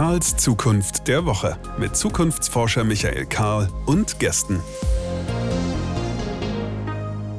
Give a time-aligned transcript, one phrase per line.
[0.00, 4.58] Karls Zukunft der Woche mit Zukunftsforscher Michael Karl und Gästen.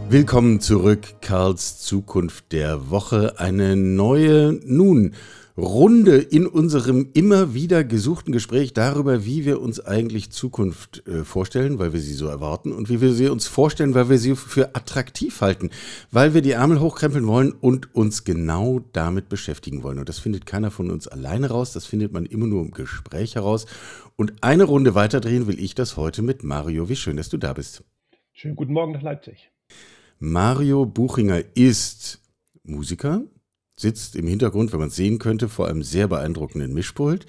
[0.10, 3.40] Willkommen zurück, Karls Zukunft der Woche.
[3.40, 5.16] Eine neue, nun,
[5.58, 11.78] Runde in unserem immer wieder gesuchten Gespräch darüber, wie wir uns eigentlich Zukunft äh, vorstellen,
[11.78, 14.76] weil wir sie so erwarten und wie wir sie uns vorstellen, weil wir sie für
[14.76, 15.70] attraktiv halten,
[16.10, 20.00] weil wir die Ärmel hochkrempeln wollen und uns genau damit beschäftigen wollen.
[20.00, 23.36] Und das findet keiner von uns alleine raus, das findet man immer nur im Gespräch
[23.36, 23.66] heraus.
[24.16, 26.88] Und eine Runde weiterdrehen will ich das heute mit Mario.
[26.88, 27.84] Wie schön, dass du da bist.
[28.32, 29.52] Schönen guten Morgen nach Leipzig.
[30.20, 32.22] Mario Buchinger ist
[32.64, 33.24] Musiker,
[33.82, 37.26] sitzt im Hintergrund, wenn man es sehen könnte, vor einem sehr beeindruckenden Mischpult.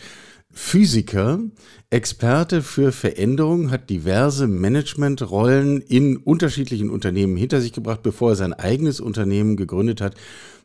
[0.54, 1.40] Physiker,
[1.88, 8.52] Experte für Veränderung, hat diverse Managementrollen in unterschiedlichen Unternehmen hinter sich gebracht, bevor er sein
[8.52, 10.14] eigenes Unternehmen gegründet hat,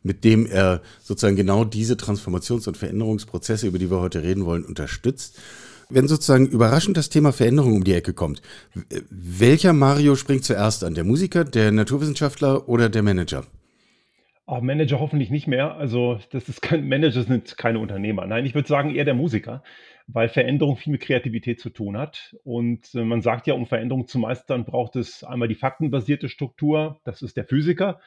[0.02, 4.64] mit dem er sozusagen genau diese Transformations- und Veränderungsprozesse, über die wir heute reden wollen,
[4.64, 5.38] unterstützt.
[5.88, 8.42] Wenn sozusagen überraschend das Thema Veränderung um die Ecke kommt,
[9.08, 10.94] welcher Mario springt zuerst an?
[10.94, 13.46] Der Musiker, der Naturwissenschaftler oder der Manager?
[14.50, 15.74] Oh, Manager hoffentlich nicht mehr.
[15.76, 18.26] Also, das ist kein Manager sind keine Unternehmer.
[18.26, 19.62] Nein, ich würde sagen eher der Musiker,
[20.06, 22.34] weil Veränderung viel mit Kreativität zu tun hat.
[22.44, 26.98] Und äh, man sagt ja, um Veränderung zu meistern, braucht es einmal die faktenbasierte Struktur,
[27.04, 28.00] das ist der Physiker.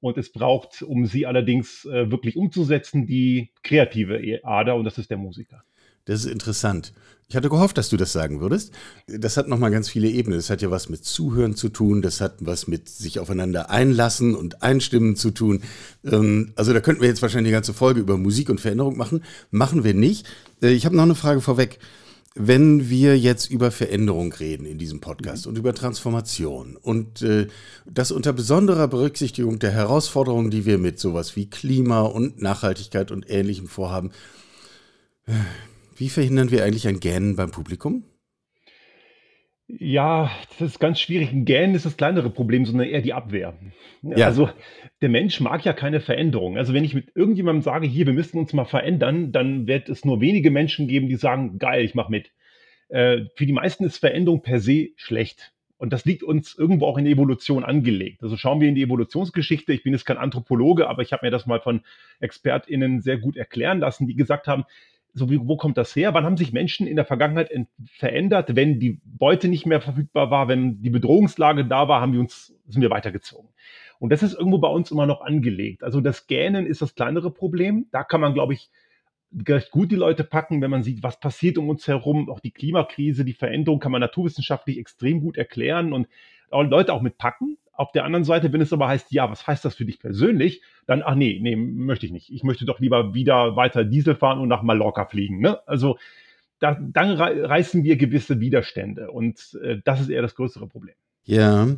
[0.00, 5.10] Und es braucht, um sie allerdings äh, wirklich umzusetzen, die kreative Ader und das ist
[5.10, 5.64] der Musiker.
[6.06, 6.92] Das ist interessant.
[7.28, 8.72] Ich hatte gehofft, dass du das sagen würdest.
[9.08, 10.38] Das hat nochmal ganz viele Ebenen.
[10.38, 14.36] Das hat ja was mit Zuhören zu tun, das hat was mit sich aufeinander einlassen
[14.36, 15.62] und einstimmen zu tun.
[16.04, 19.24] Ähm, also da könnten wir jetzt wahrscheinlich die ganze Folge über Musik und Veränderung machen.
[19.50, 20.26] Machen wir nicht.
[20.62, 21.80] Äh, ich habe noch eine Frage vorweg.
[22.38, 25.50] Wenn wir jetzt über Veränderung reden in diesem Podcast mhm.
[25.50, 27.48] und über Transformation und äh,
[27.86, 33.28] das unter besonderer Berücksichtigung der Herausforderungen, die wir mit sowas wie Klima und Nachhaltigkeit und
[33.28, 34.12] Ähnlichem vorhaben,
[35.26, 35.32] äh,
[35.96, 38.04] wie verhindern wir eigentlich ein Gähnen beim Publikum?
[39.68, 41.32] Ja, das ist ganz schwierig.
[41.32, 43.54] Ein Gähnen ist das kleinere Problem, sondern eher die Abwehr.
[44.02, 44.26] Ja.
[44.26, 44.48] Also
[45.00, 46.56] der Mensch mag ja keine Veränderung.
[46.56, 50.04] Also wenn ich mit irgendjemandem sage, hier, wir müssen uns mal verändern, dann wird es
[50.04, 52.30] nur wenige Menschen geben, die sagen, geil, ich mach mit.
[52.88, 55.52] Äh, für die meisten ist Veränderung per se schlecht.
[55.78, 58.22] Und das liegt uns irgendwo auch in der Evolution angelegt.
[58.22, 59.72] Also schauen wir in die Evolutionsgeschichte.
[59.72, 61.82] Ich bin jetzt kein Anthropologe, aber ich habe mir das mal von
[62.20, 64.64] ExpertInnen sehr gut erklären lassen, die gesagt haben,
[65.16, 66.12] so wie, wo kommt das her?
[66.12, 67.50] Wann haben sich Menschen in der Vergangenheit
[67.86, 72.20] verändert, wenn die Beute nicht mehr verfügbar war, wenn die Bedrohungslage da war, haben wir
[72.20, 73.48] uns, sind wir weitergezogen.
[73.98, 75.82] Und das ist irgendwo bei uns immer noch angelegt.
[75.82, 77.86] Also das Gähnen ist das kleinere Problem.
[77.92, 78.68] Da kann man, glaube ich,
[79.48, 82.28] recht gut die Leute packen, wenn man sieht, was passiert um uns herum.
[82.28, 86.08] Auch die Klimakrise, die Veränderung kann man naturwissenschaftlich extrem gut erklären und
[86.50, 87.56] Leute auch mit packen.
[87.76, 90.62] Auf der anderen Seite, wenn es aber heißt, ja, was heißt das für dich persönlich,
[90.86, 92.32] dann, ach nee, nee, möchte ich nicht.
[92.32, 95.40] Ich möchte doch lieber wieder weiter Diesel fahren und nach Mallorca fliegen.
[95.40, 95.58] Ne?
[95.66, 95.98] Also
[96.58, 100.94] da, dann reißen wir gewisse Widerstände und äh, das ist eher das größere Problem.
[101.24, 101.68] Ja,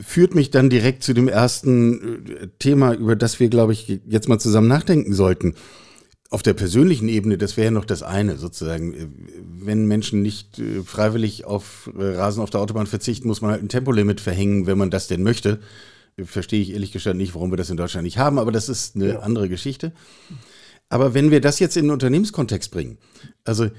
[0.00, 4.28] führt mich dann direkt zu dem ersten äh, Thema, über das wir, glaube ich, jetzt
[4.28, 5.54] mal zusammen nachdenken sollten
[6.34, 9.14] auf der persönlichen Ebene, das wäre ja noch das eine, sozusagen.
[9.40, 13.62] Wenn Menschen nicht äh, freiwillig auf äh, Rasen auf der Autobahn verzichten, muss man halt
[13.62, 15.60] ein Tempolimit verhängen, wenn man das denn möchte.
[16.24, 18.96] Verstehe ich ehrlich gesagt nicht, warum wir das in Deutschland nicht haben, aber das ist
[18.96, 19.18] eine ja.
[19.20, 19.92] andere Geschichte.
[20.88, 22.98] Aber wenn wir das jetzt in den Unternehmenskontext bringen,
[23.44, 23.70] also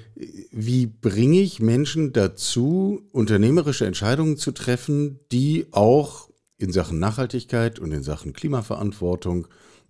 [0.52, 7.92] wie bringe ich Menschen dazu, unternehmerische Entscheidungen zu treffen, die auch in Sachen Nachhaltigkeit und
[7.92, 9.48] in Sachen Klimaverantwortung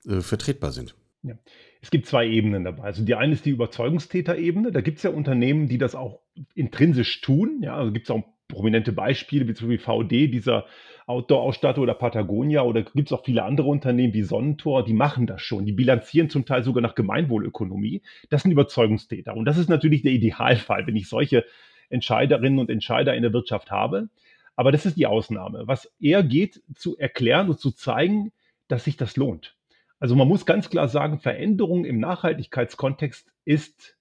[0.07, 0.95] äh, vertretbar sind?
[1.21, 1.37] Ja.
[1.85, 2.81] Es gibt zwei Ebenen dabei.
[2.81, 4.71] Also die eine ist die Überzeugungstäterebene.
[4.71, 6.19] Da gibt es ja Unternehmen, die das auch
[6.55, 7.59] intrinsisch tun.
[7.61, 10.65] Ja, also gibt es auch prominente Beispiele, wie VD, dieser
[11.05, 15.43] Outdoor-Ausstatter oder Patagonia oder gibt es auch viele andere Unternehmen wie Sonnentor, die machen das
[15.43, 15.67] schon.
[15.67, 18.01] Die bilanzieren zum Teil sogar nach Gemeinwohlökonomie.
[18.31, 19.35] Das sind Überzeugungstäter.
[19.35, 21.45] Und das ist natürlich der Idealfall, wenn ich solche
[21.89, 24.09] Entscheiderinnen und Entscheider in der Wirtschaft habe.
[24.55, 25.67] Aber das ist die Ausnahme.
[25.67, 28.31] Was eher geht, zu erklären und zu zeigen,
[28.67, 29.55] dass sich das lohnt.
[29.99, 33.97] Also man muss ganz klar sagen, Veränderung im Nachhaltigkeitskontext ist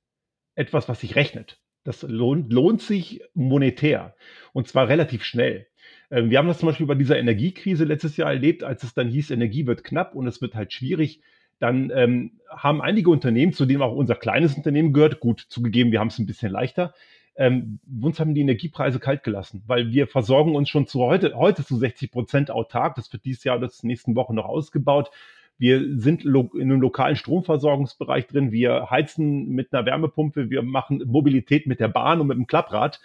[0.54, 1.60] etwas, was sich rechnet.
[1.84, 4.16] Das lohnt, lohnt sich monetär
[4.52, 5.66] und zwar relativ schnell.
[6.10, 9.08] Ähm, wir haben das zum Beispiel bei dieser Energiekrise letztes Jahr erlebt, als es dann
[9.08, 11.20] hieß, Energie wird knapp und es wird halt schwierig.
[11.58, 16.00] Dann ähm, haben einige Unternehmen, zu denen auch unser kleines Unternehmen gehört, gut zugegeben, wir
[16.00, 16.94] haben es ein bisschen leichter,
[17.36, 21.64] ähm, uns haben die Energiepreise kalt gelassen, weil wir versorgen uns schon zu heute, heute
[21.64, 22.94] zu 60 Prozent autark.
[22.94, 25.10] Das wird dieses Jahr, das nächsten Woche noch ausgebaut.
[25.58, 28.52] Wir sind in einem lokalen Stromversorgungsbereich drin.
[28.52, 30.50] Wir heizen mit einer Wärmepumpe.
[30.50, 33.00] Wir machen Mobilität mit der Bahn und mit dem Klapprad.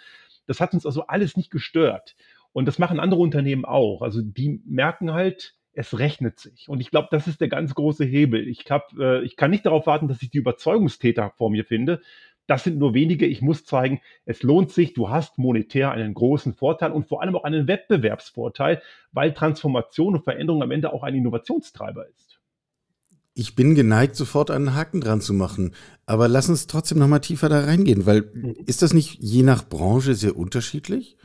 [0.46, 2.16] Das hat uns also alles nicht gestört.
[2.52, 4.02] Und das machen andere Unternehmen auch.
[4.02, 6.68] Also die merken halt, es rechnet sich.
[6.68, 8.48] Und ich glaube, das ist der ganz große Hebel.
[8.48, 12.00] Ich, hab, äh, ich kann nicht darauf warten, dass ich die Überzeugungstäter vor mir finde.
[12.46, 13.26] Das sind nur wenige.
[13.26, 14.92] Ich muss zeigen, es lohnt sich.
[14.92, 18.82] Du hast monetär einen großen Vorteil und vor allem auch einen Wettbewerbsvorteil,
[19.12, 22.29] weil Transformation und Veränderung am Ende auch ein Innovationstreiber ist.
[23.40, 25.72] Ich bin geneigt, sofort einen Haken dran zu machen.
[26.04, 28.54] Aber lass uns trotzdem noch mal tiefer da reingehen, weil mhm.
[28.66, 31.16] ist das nicht je nach Branche sehr unterschiedlich?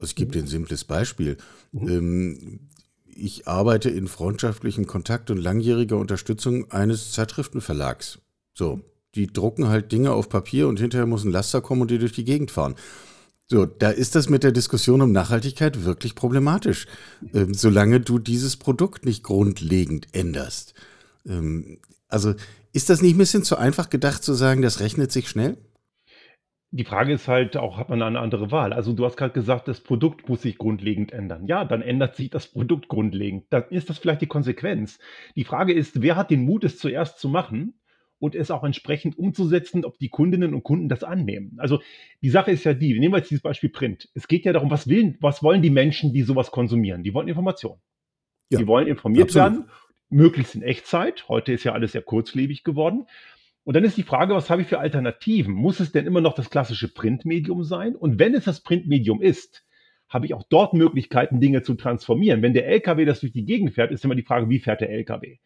[0.00, 1.36] Also ich gebe dir ein simples Beispiel.
[1.70, 1.88] Mhm.
[1.88, 2.60] Ähm,
[3.06, 8.18] ich arbeite in freundschaftlichem Kontakt und langjähriger Unterstützung eines Zeitschriftenverlags.
[8.52, 8.80] So,
[9.14, 12.10] die drucken halt Dinge auf Papier und hinterher muss ein Laster kommen und die durch
[12.10, 12.74] die Gegend fahren.
[13.46, 16.88] So, da ist das mit der Diskussion um Nachhaltigkeit wirklich problematisch,
[17.32, 20.74] ähm, solange du dieses Produkt nicht grundlegend änderst.
[21.26, 22.34] Ähm, also
[22.72, 25.56] ist das nicht ein bisschen zu einfach gedacht zu sagen, das rechnet sich schnell?
[26.70, 28.72] Die Frage ist halt auch, hat man eine andere Wahl?
[28.72, 31.46] Also du hast gerade gesagt, das Produkt muss sich grundlegend ändern.
[31.46, 33.44] Ja, dann ändert sich das Produkt grundlegend.
[33.50, 34.98] Dann ist das vielleicht die Konsequenz.
[35.36, 37.74] Die Frage ist, wer hat den Mut, es zuerst zu machen
[38.18, 41.54] und es auch entsprechend umzusetzen, ob die Kundinnen und Kunden das annehmen.
[41.58, 41.80] Also
[42.22, 44.08] die Sache ist ja die, wir nehmen jetzt dieses Beispiel Print.
[44.14, 47.04] Es geht ja darum, was, will, was wollen die Menschen, die sowas konsumieren?
[47.04, 47.80] Die wollen Informationen.
[48.50, 49.52] Ja, die wollen informiert absolut.
[49.52, 49.70] werden,
[50.10, 51.28] möglichst in Echtzeit.
[51.28, 53.06] Heute ist ja alles sehr kurzlebig geworden.
[53.64, 55.54] Und dann ist die Frage, was habe ich für Alternativen?
[55.54, 57.96] Muss es denn immer noch das klassische Printmedium sein?
[57.96, 59.64] Und wenn es das Printmedium ist,
[60.08, 62.42] habe ich auch dort Möglichkeiten, Dinge zu transformieren.
[62.42, 64.90] Wenn der LKW das durch die Gegend fährt, ist immer die Frage, wie fährt der
[64.90, 65.38] LKW?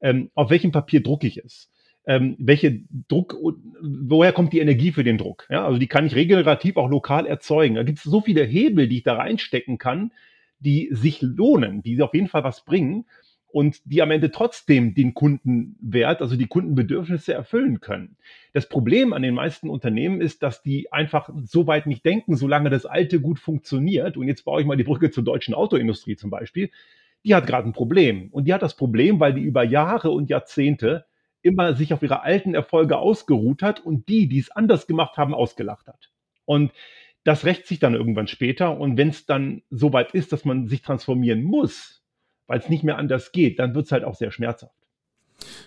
[0.00, 1.70] Ähm, auf welchem Papier drucke ich es?
[2.06, 3.36] Ähm, welche Druck,
[3.82, 5.46] woher kommt die Energie für den Druck?
[5.50, 7.74] Ja, also die kann ich regenerativ auch lokal erzeugen.
[7.74, 10.12] Da gibt es so viele Hebel, die ich da reinstecken kann,
[10.58, 13.04] die sich lohnen, die auf jeden Fall was bringen
[13.50, 18.16] und die am Ende trotzdem den Kundenwert, also die Kundenbedürfnisse erfüllen können.
[18.52, 22.68] Das Problem an den meisten Unternehmen ist, dass die einfach so weit nicht denken, solange
[22.68, 24.16] das Alte gut funktioniert.
[24.16, 26.70] Und jetzt baue ich mal die Brücke zur deutschen Autoindustrie zum Beispiel.
[27.24, 28.28] Die hat gerade ein Problem.
[28.30, 31.06] Und die hat das Problem, weil die über Jahre und Jahrzehnte
[31.40, 35.34] immer sich auf ihre alten Erfolge ausgeruht hat und die, die es anders gemacht haben,
[35.34, 36.10] ausgelacht hat.
[36.44, 36.72] Und
[37.24, 38.78] das rächt sich dann irgendwann später.
[38.78, 41.97] Und wenn es dann so weit ist, dass man sich transformieren muss,
[42.48, 44.74] weil es nicht mehr anders geht, dann wird es halt auch sehr schmerzhaft.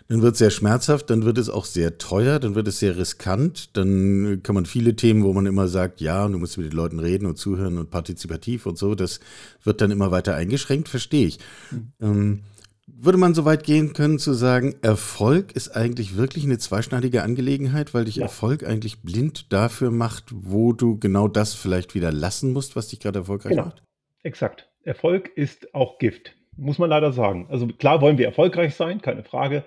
[0.10, 2.98] Dann wird es sehr schmerzhaft, dann wird es auch sehr teuer, dann wird es sehr
[2.98, 6.76] riskant, dann kann man viele Themen, wo man immer sagt, ja, du musst mit den
[6.76, 9.22] Leuten reden und zuhören und partizipativ und so, das
[9.64, 11.40] wird dann immer weiter eingeschränkt, verstehe ich.
[11.72, 11.94] Mhm.
[12.02, 12.40] Ähm,
[12.88, 17.94] würde man so weit gehen können zu sagen, Erfolg ist eigentlich wirklich eine zweischneidige Angelegenheit,
[17.94, 18.24] weil dich ja.
[18.24, 23.00] Erfolg eigentlich blind dafür macht, wo du genau das vielleicht wieder lassen musst, was dich
[23.00, 23.66] gerade erfolgreich genau.
[23.66, 23.84] macht?
[24.24, 24.70] Exakt.
[24.84, 27.48] Erfolg ist auch Gift muss man leider sagen.
[27.50, 29.64] Also klar wollen wir erfolgreich sein, keine Frage.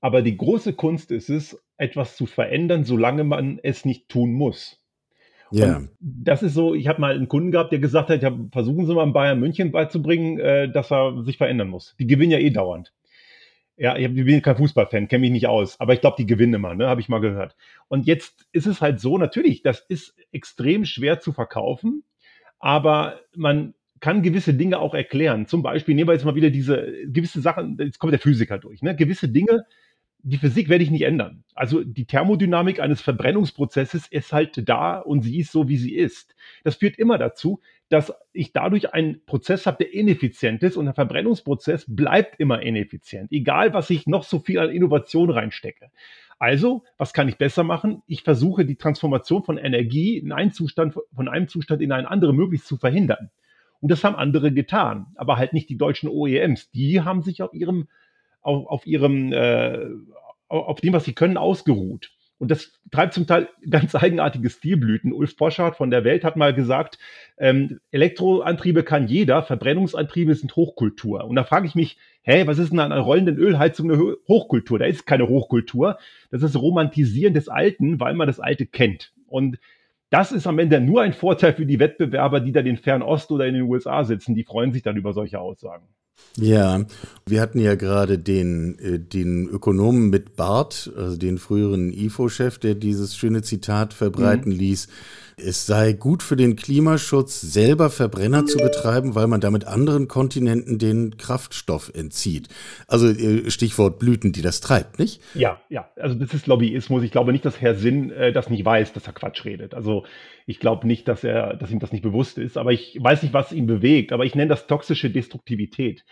[0.00, 4.80] Aber die große Kunst ist es, etwas zu verändern, solange man es nicht tun muss.
[5.50, 5.76] Ja.
[5.76, 8.86] Und das ist so, ich habe mal einen Kunden gehabt, der gesagt hat, ja, versuchen
[8.86, 11.94] Sie mal in Bayern München beizubringen, äh, dass er sich verändern muss.
[11.98, 12.92] Die gewinnen ja eh dauernd.
[13.76, 16.74] Ja, ich bin kein Fußballfan, kenne mich nicht aus, aber ich glaube, die gewinnen immer,
[16.74, 17.54] ne, habe ich mal gehört.
[17.86, 22.02] Und jetzt ist es halt so, natürlich, das ist extrem schwer zu verkaufen,
[22.58, 25.46] aber man kann gewisse Dinge auch erklären.
[25.46, 28.82] Zum Beispiel nehmen wir jetzt mal wieder diese gewisse Sachen, jetzt kommt der Physiker durch,
[28.82, 28.94] ne?
[28.94, 29.64] gewisse Dinge,
[30.22, 31.44] die Physik werde ich nicht ändern.
[31.54, 36.34] Also die Thermodynamik eines Verbrennungsprozesses ist halt da und sie ist so, wie sie ist.
[36.64, 40.94] Das führt immer dazu, dass ich dadurch einen Prozess habe, der ineffizient ist und der
[40.94, 45.90] Verbrennungsprozess bleibt immer ineffizient, egal was ich noch so viel an Innovation reinstecke.
[46.40, 48.02] Also, was kann ich besser machen?
[48.06, 52.36] Ich versuche die Transformation von Energie in einen Zustand, von einem Zustand in einen anderen
[52.36, 53.30] möglichst zu verhindern.
[53.80, 56.70] Und das haben andere getan, aber halt nicht die deutschen OEMs.
[56.70, 57.88] Die haben sich auf ihrem,
[58.40, 59.86] auf, auf ihrem, äh,
[60.48, 62.10] auf dem, was sie können, ausgeruht.
[62.38, 65.12] Und das treibt zum Teil ganz eigenartige Stilblüten.
[65.12, 66.98] Ulf Poschardt von der Welt hat mal gesagt,
[67.36, 71.24] ähm, Elektroantriebe kann jeder, Verbrennungsantriebe sind Hochkultur.
[71.24, 74.78] Und da frage ich mich, hä, was ist denn an einer rollenden Ölheizung eine Hochkultur?
[74.78, 75.98] Da ist keine Hochkultur.
[76.30, 79.12] Das ist Romantisieren des Alten, weil man das Alte kennt.
[79.26, 79.58] Und
[80.10, 83.46] das ist am Ende nur ein Vorteil für die Wettbewerber, die da in Fernost oder
[83.46, 84.34] in den USA sitzen.
[84.34, 85.86] Die freuen sich dann über solche Aussagen.
[86.36, 86.84] Ja,
[87.26, 92.74] wir hatten ja gerade den, äh, den Ökonomen mit Bart, also den früheren IFO-Chef, der
[92.74, 94.58] dieses schöne Zitat verbreiten mhm.
[94.58, 94.88] ließ
[95.40, 100.78] es sei gut für den Klimaschutz, selber Verbrenner zu betreiben, weil man damit anderen Kontinenten
[100.78, 102.48] den Kraftstoff entzieht.
[102.86, 105.20] Also äh, Stichwort Blüten, die das treibt, nicht?
[105.34, 105.90] Ja, ja.
[105.96, 107.02] Also das ist Lobbyismus.
[107.02, 109.74] Ich glaube nicht, dass Herr Sinn äh, das nicht weiß, dass er Quatsch redet.
[109.74, 110.04] Also
[110.46, 112.56] ich glaube nicht, dass er, dass ihm das nicht bewusst ist.
[112.56, 114.12] Aber ich weiß nicht, was ihn bewegt.
[114.12, 116.04] Aber ich nenne das toxische Destruktivität.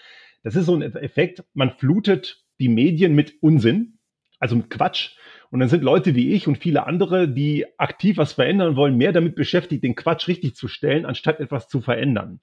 [0.43, 1.45] Das ist so ein Effekt.
[1.55, 3.99] Man flutet die Medien mit Unsinn,
[4.39, 5.17] also mit Quatsch
[5.57, 9.13] und dann sind Leute wie ich und viele andere, die aktiv was verändern wollen, mehr
[9.13, 12.41] damit beschäftigt, den Quatsch richtig zu stellen, anstatt etwas zu verändern.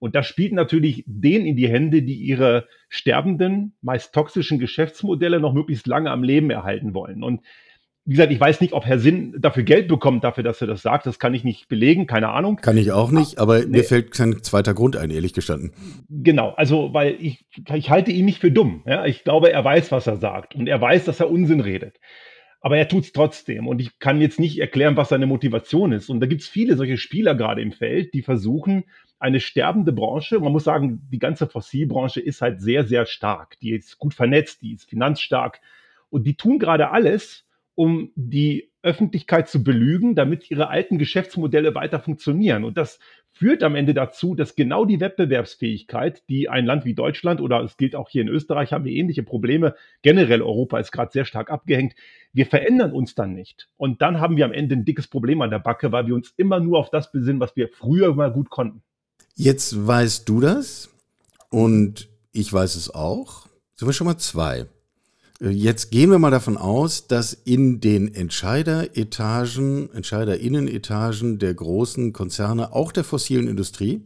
[0.00, 5.52] Und das spielt natürlich denen in die Hände, die ihre sterbenden, meist toxischen Geschäftsmodelle noch
[5.52, 7.22] möglichst lange am Leben erhalten wollen.
[7.22, 7.42] Und
[8.04, 10.82] wie gesagt, ich weiß nicht, ob Herr Sinn dafür Geld bekommt, dafür, dass er das
[10.82, 11.06] sagt.
[11.06, 12.56] Das kann ich nicht belegen, keine Ahnung.
[12.56, 13.66] Kann ich auch nicht, aber nee.
[13.66, 15.70] mir fällt kein zweiter Grund ein, ehrlich gestanden.
[16.08, 18.82] Genau, also weil ich, ich halte ihn nicht für dumm.
[18.86, 19.04] Ja?
[19.04, 22.00] Ich glaube, er weiß, was er sagt und er weiß, dass er Unsinn redet.
[22.60, 26.08] Aber er tut es trotzdem und ich kann jetzt nicht erklären, was seine Motivation ist.
[26.08, 28.84] Und da gibt es viele solche Spieler gerade im Feld, die versuchen,
[29.18, 33.58] eine sterbende Branche, man muss sagen, die ganze Fossilbranche ist halt sehr, sehr stark.
[33.60, 35.60] Die ist gut vernetzt, die ist finanzstark
[36.10, 42.00] und die tun gerade alles, um die Öffentlichkeit zu belügen, damit ihre alten Geschäftsmodelle weiter
[42.00, 42.64] funktionieren.
[42.64, 42.98] Und das
[43.38, 47.76] führt am Ende dazu, dass genau die Wettbewerbsfähigkeit, die ein Land wie Deutschland oder es
[47.76, 49.74] gilt auch hier in Österreich, haben wir ähnliche Probleme.
[50.00, 51.94] Generell Europa ist gerade sehr stark abgehängt.
[52.32, 53.68] Wir verändern uns dann nicht.
[53.76, 56.32] Und dann haben wir am Ende ein dickes Problem an der Backe, weil wir uns
[56.38, 58.82] immer nur auf das besinnen, was wir früher mal gut konnten.
[59.34, 60.88] Jetzt weißt du das
[61.50, 63.48] und ich weiß es auch.
[63.74, 64.66] Sind wir schon mal zwei.
[65.40, 72.72] Äh, jetzt gehen wir mal davon aus, dass in den Entscheideretagen, Entscheiderinnenetagen der großen Konzerne,
[72.72, 74.02] auch der fossilen Industrie,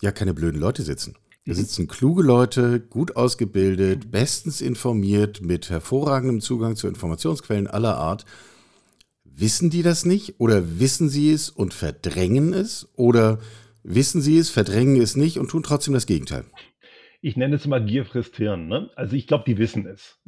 [0.00, 1.14] ja keine blöden Leute sitzen.
[1.46, 1.56] Da mhm.
[1.56, 8.24] sitzen kluge Leute, gut ausgebildet, bestens informiert, mit hervorragendem Zugang zu Informationsquellen aller Art.
[9.24, 13.38] Wissen die das nicht oder wissen sie es und verdrängen es oder
[13.84, 16.44] wissen sie es, verdrängen es nicht und tun trotzdem das Gegenteil?
[17.20, 18.66] Ich nenne es mal Gier frisst Hirn.
[18.68, 18.90] Ne?
[18.96, 20.18] Also ich glaube, die wissen es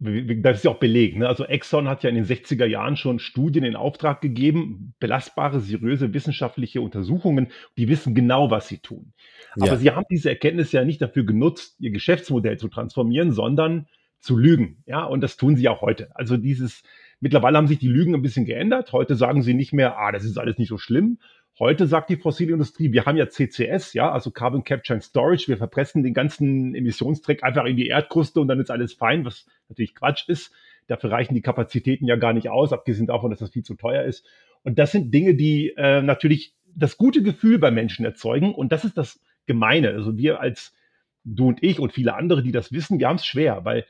[0.00, 1.16] das ist ja auch belegt.
[1.16, 1.28] Ne?
[1.28, 6.14] Also Exxon hat ja in den 60er Jahren schon Studien in Auftrag gegeben, belastbare, seriöse
[6.14, 7.48] wissenschaftliche Untersuchungen.
[7.76, 9.12] Die wissen genau, was sie tun.
[9.56, 9.76] Aber ja.
[9.76, 13.88] sie haben diese Erkenntnis ja nicht dafür genutzt, ihr Geschäftsmodell zu transformieren, sondern
[14.20, 14.82] zu lügen.
[14.86, 16.14] Ja, und das tun sie auch heute.
[16.14, 16.82] Also dieses,
[17.20, 18.92] mittlerweile haben sich die Lügen ein bisschen geändert.
[18.92, 21.18] Heute sagen sie nicht mehr, ah, das ist alles nicht so schlimm,
[21.60, 25.48] Heute sagt die Fossilindustrie, wir haben ja CCS, ja, also Carbon Capture and Storage.
[25.48, 29.44] Wir verpressen den ganzen Emissionsdreck einfach in die Erdkruste und dann ist alles fein, was
[29.68, 30.52] natürlich Quatsch ist.
[30.86, 34.04] Dafür reichen die Kapazitäten ja gar nicht aus, abgesehen davon, dass das viel zu teuer
[34.04, 34.24] ist.
[34.62, 38.54] Und das sind Dinge, die äh, natürlich das gute Gefühl bei Menschen erzeugen.
[38.54, 39.90] Und das ist das Gemeine.
[39.90, 40.76] Also wir als
[41.24, 43.84] du und ich und viele andere, die das wissen, wir haben es schwer, weil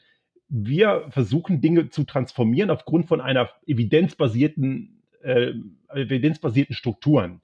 [0.48, 4.98] wir versuchen Dinge zu transformieren aufgrund von einer evidenzbasierten
[5.28, 5.54] äh,
[5.94, 7.40] evidenzbasierten Strukturen.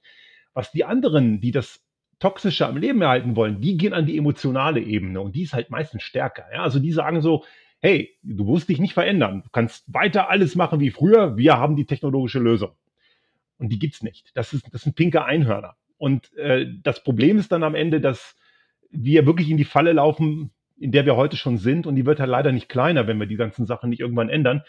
[0.53, 1.81] Was die anderen, die das
[2.19, 5.69] Toxische am Leben erhalten wollen, die gehen an die emotionale Ebene und die ist halt
[5.69, 6.45] meistens stärker.
[6.51, 6.63] Ja?
[6.63, 7.43] Also die sagen so,
[7.81, 11.75] hey, du musst dich nicht verändern, du kannst weiter alles machen wie früher, wir haben
[11.75, 12.71] die technologische Lösung.
[13.57, 14.31] Und die gibt's nicht.
[14.33, 15.75] Das, ist, das sind pinke Einhörner.
[15.97, 18.35] Und äh, das Problem ist dann am Ende, dass
[18.91, 21.87] wir wirklich in die Falle laufen, in der wir heute schon sind.
[21.87, 24.63] Und die wird halt leider nicht kleiner, wenn wir die ganzen Sachen nicht irgendwann ändern.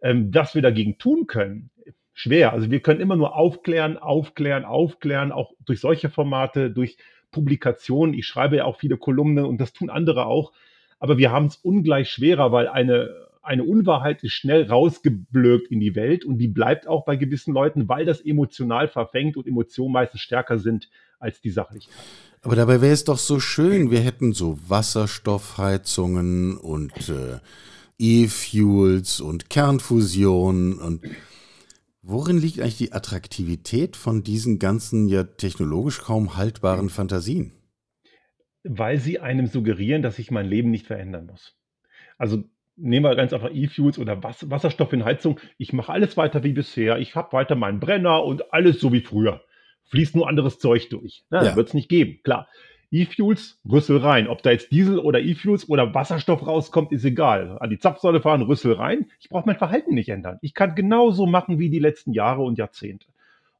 [0.00, 1.70] Ähm, was wir dagegen tun können,
[2.18, 2.52] schwer.
[2.52, 6.96] Also wir können immer nur aufklären, aufklären, aufklären, auch durch solche Formate, durch
[7.30, 8.12] Publikationen.
[8.12, 10.52] Ich schreibe ja auch viele Kolumnen und das tun andere auch.
[10.98, 13.08] Aber wir haben es ungleich schwerer, weil eine,
[13.40, 17.88] eine Unwahrheit ist schnell rausgeblökt in die Welt und die bleibt auch bei gewissen Leuten,
[17.88, 20.88] weil das emotional verfängt und Emotionen meistens stärker sind
[21.20, 21.94] als die Sachlichkeit.
[22.42, 27.38] Aber dabei wäre es doch so schön, wir hätten so Wasserstoffheizungen und äh,
[28.00, 31.02] E-Fuels und Kernfusion und
[32.10, 37.52] Worin liegt eigentlich die Attraktivität von diesen ganzen ja technologisch kaum haltbaren Fantasien?
[38.64, 41.54] Weil sie einem suggerieren, dass ich mein Leben nicht verändern muss.
[42.16, 42.44] Also
[42.76, 45.38] nehmen wir ganz einfach E-Fuels oder Wasserstoff in Heizung.
[45.58, 46.98] Ich mache alles weiter wie bisher.
[46.98, 49.42] Ich habe weiter meinen Brenner und alles so wie früher.
[49.90, 51.24] Fließt nur anderes Zeug durch.
[51.28, 51.56] Na, ja.
[51.56, 52.48] Wird es nicht geben, klar.
[52.90, 54.28] E-Fuels, Rüssel rein.
[54.28, 57.58] Ob da jetzt Diesel oder E-Fuels oder Wasserstoff rauskommt, ist egal.
[57.60, 59.10] An die Zapfsäule fahren, Rüssel rein.
[59.20, 60.38] Ich brauche mein Verhalten nicht ändern.
[60.40, 63.06] Ich kann genauso machen wie die letzten Jahre und Jahrzehnte.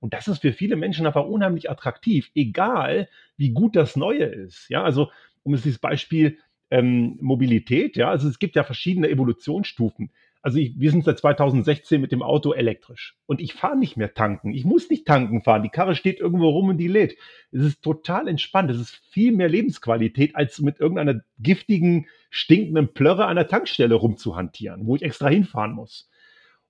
[0.01, 4.69] Und das ist für viele Menschen einfach unheimlich attraktiv, egal wie gut das Neue ist.
[4.71, 5.11] Ja, also
[5.43, 6.39] um es dieses Beispiel
[6.71, 10.11] ähm, Mobilität, ja, also es gibt ja verschiedene Evolutionsstufen.
[10.41, 14.15] Also ich, wir sind seit 2016 mit dem Auto elektrisch und ich fahre nicht mehr
[14.15, 14.55] tanken.
[14.55, 15.65] Ich muss nicht tanken fahren.
[15.65, 17.17] Die Karre steht irgendwo rum und die lädt.
[17.51, 18.71] Es ist total entspannt.
[18.71, 24.87] Es ist viel mehr Lebensqualität, als mit irgendeiner giftigen, stinkenden Plörre an der Tankstelle rumzuhantieren,
[24.87, 26.09] wo ich extra hinfahren muss.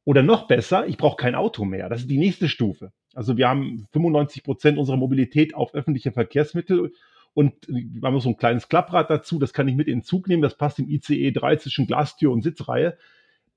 [0.05, 1.91] Oder noch besser, ich brauche kein Auto mehr.
[1.91, 2.93] Das ist die nächste Stufe.
[3.15, 6.93] Also wir haben 95 Prozent unserer Mobilität auf öffentliche Verkehrsmittel
[7.35, 9.39] und wir haben so ein kleines Klapprad dazu.
[9.39, 10.43] Das kann ich mit in den Zug nehmen.
[10.43, 12.97] Das passt im ICE 3 zwischen Glastür und Sitzreihe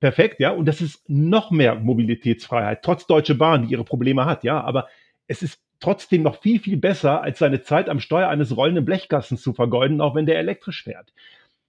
[0.02, 0.50] perfekt, ja.
[0.50, 4.60] Und das ist noch mehr Mobilitätsfreiheit, trotz Deutsche Bahn, die ihre Probleme hat, ja.
[4.60, 4.88] Aber
[5.28, 9.42] es ist trotzdem noch viel, viel besser, als seine Zeit am Steuer eines rollenden Blechkastens
[9.42, 11.12] zu vergeuden, auch wenn der elektrisch fährt.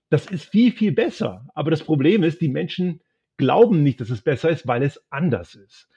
[0.10, 1.46] Das ist viel, viel besser.
[1.54, 3.02] Aber das Problem ist, die Menschen
[3.38, 5.88] glauben nicht, dass es besser ist, weil es anders ist.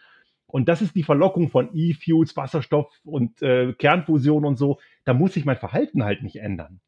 [0.46, 4.78] Und das ist die Verlockung von E-Fuels, Wasserstoff und äh, Kernfusion und so.
[5.04, 6.80] Da muss sich mein Verhalten halt nicht ändern.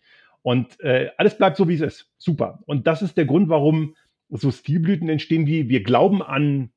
[0.43, 2.11] Und äh, alles bleibt so, wie es ist.
[2.19, 2.61] Super.
[2.67, 3.95] Und das ist der Grund, warum
[4.31, 6.71] so Stilblüten entstehen wie wir glauben an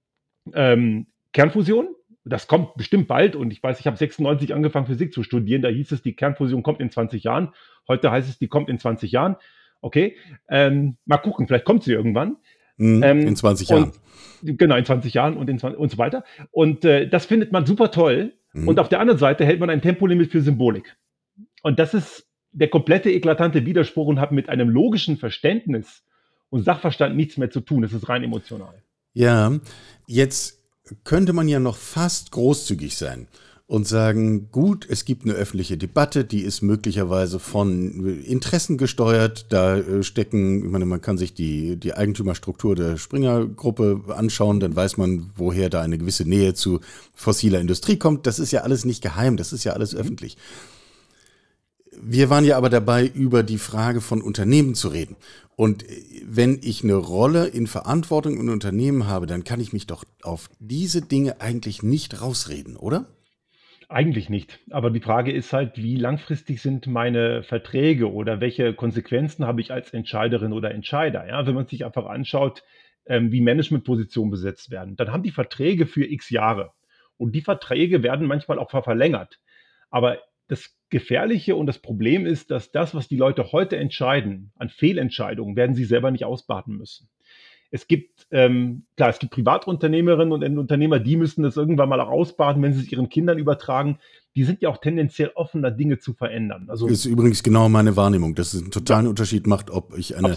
[0.53, 1.87] Ähm, Kernfusion,
[2.23, 5.69] das kommt bestimmt bald und ich weiß, ich habe 96 angefangen Physik zu studieren, da
[5.69, 7.53] hieß es, die Kernfusion kommt in 20 Jahren.
[7.87, 9.35] Heute heißt es, die kommt in 20 Jahren.
[9.81, 10.17] Okay,
[10.49, 12.37] ähm, mal gucken, vielleicht kommt sie irgendwann.
[12.77, 13.91] Mhm, ähm, in 20 Jahren.
[14.41, 16.23] Und, genau, in 20 Jahren und, in 20, und so weiter.
[16.51, 18.33] Und äh, das findet man super toll.
[18.53, 18.67] Mhm.
[18.67, 20.95] Und auf der anderen Seite hält man ein Tempolimit für Symbolik.
[21.63, 26.03] Und das ist der komplette eklatante Widerspruch und hat mit einem logischen Verständnis
[26.51, 27.81] und Sachverstand nichts mehr zu tun.
[27.81, 28.75] Das ist rein emotional.
[29.13, 29.59] Ja,
[30.05, 30.59] jetzt
[31.03, 33.27] könnte man ja noch fast großzügig sein
[33.71, 39.45] und sagen, gut, es gibt eine öffentliche Debatte, die ist möglicherweise von Interessen gesteuert.
[39.47, 44.75] Da äh, stecken, ich meine, man kann sich die, die Eigentümerstruktur der Springer-Gruppe anschauen, dann
[44.75, 46.81] weiß man, woher da eine gewisse Nähe zu
[47.13, 48.27] fossiler Industrie kommt.
[48.27, 50.35] Das ist ja alles nicht geheim, das ist ja alles öffentlich.
[51.91, 55.17] Wir waren ja aber dabei, über die Frage von Unternehmen zu reden.
[55.55, 55.85] Und
[56.25, 60.49] wenn ich eine Rolle in Verantwortung in Unternehmen habe, dann kann ich mich doch auf
[60.59, 63.07] diese Dinge eigentlich nicht rausreden, oder?
[63.89, 64.59] Eigentlich nicht.
[64.69, 69.73] Aber die Frage ist halt, wie langfristig sind meine Verträge oder welche Konsequenzen habe ich
[69.73, 71.27] als Entscheiderin oder Entscheider?
[71.27, 72.63] Ja, wenn man sich einfach anschaut,
[73.05, 76.71] ähm, wie Managementpositionen besetzt werden, dann haben die Verträge für x Jahre.
[77.17, 79.39] Und die Verträge werden manchmal auch verlängert.
[79.89, 80.19] Aber
[80.51, 85.55] das Gefährliche und das Problem ist, dass das, was die Leute heute entscheiden, an Fehlentscheidungen,
[85.55, 87.07] werden sie selber nicht ausbaden müssen.
[87.73, 92.09] Es gibt, ähm, klar, es gibt Privatunternehmerinnen und Unternehmer, die müssen das irgendwann mal auch
[92.09, 93.97] ausbaden, wenn sie es ihren Kindern übertragen.
[94.35, 96.65] Die sind ja auch tendenziell offener, Dinge zu verändern.
[96.67, 99.09] Also ist übrigens genau meine Wahrnehmung, dass es einen totalen ja.
[99.09, 100.35] Unterschied macht, ob ich eine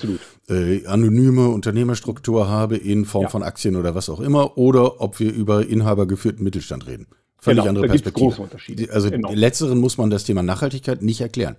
[0.48, 3.28] äh, anonyme Unternehmerstruktur habe in Form ja.
[3.30, 7.08] von Aktien oder was auch immer, oder ob wir über inhabergeführten Mittelstand reden.
[7.44, 8.26] Völlig genau, andere Perspektive.
[8.26, 8.90] Große Unterschiede.
[8.90, 9.30] Also genau.
[9.32, 11.56] letzteren muss man das Thema Nachhaltigkeit nicht erklären.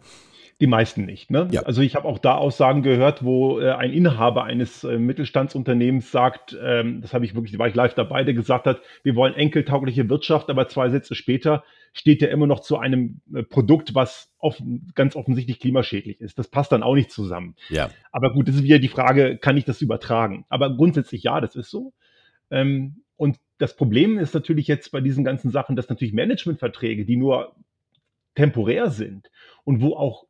[0.59, 1.29] Die meisten nicht.
[1.29, 1.47] Ne?
[1.51, 1.61] Ja.
[1.63, 6.57] Also ich habe auch da Aussagen gehört, wo äh, ein Inhaber eines äh, Mittelstandsunternehmens sagt,
[6.59, 9.35] ähm, das habe ich wirklich, da war ich live dabei, der gesagt hat, wir wollen
[9.35, 14.33] enkeltaugliche Wirtschaft, aber zwei Sätze später steht er immer noch zu einem äh, Produkt, was
[14.39, 16.39] offen, ganz offensichtlich klimaschädlich ist.
[16.39, 17.55] Das passt dann auch nicht zusammen.
[17.69, 17.91] Ja.
[18.11, 20.45] Aber gut, das ist wieder die Frage, kann ich das übertragen?
[20.49, 21.93] Aber grundsätzlich ja, das ist so.
[22.49, 27.17] Ähm, und das Problem ist natürlich jetzt bei diesen ganzen Sachen, dass natürlich Managementverträge, die
[27.17, 27.55] nur
[28.35, 29.31] temporär sind
[29.63, 30.25] und wo auch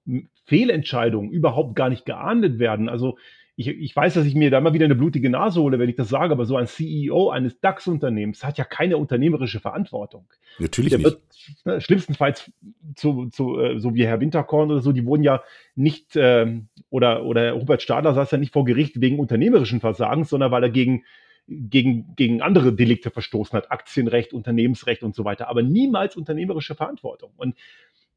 [0.46, 2.88] Fehlentscheidungen überhaupt gar nicht geahndet werden.
[2.88, 3.18] Also
[3.58, 5.96] ich, ich weiß, dass ich mir da immer wieder eine blutige Nase hole, wenn ich
[5.96, 10.28] das sage, aber so ein CEO eines DAX-Unternehmens hat ja keine unternehmerische Verantwortung.
[10.60, 11.06] Natürlich Der nicht.
[11.06, 11.22] Wird,
[11.64, 12.52] ne, schlimmstenfalls
[12.96, 15.42] zu, zu, äh, so wie Herr Winterkorn oder so, die wurden ja
[15.74, 16.60] nicht, äh,
[16.90, 20.70] oder, oder Robert Stadler saß ja nicht vor Gericht wegen unternehmerischen Versagens, sondern weil er
[20.70, 21.04] gegen
[21.48, 27.32] gegen, gegen andere Delikte verstoßen hat, Aktienrecht, Unternehmensrecht und so weiter, aber niemals unternehmerische Verantwortung.
[27.38, 27.56] Und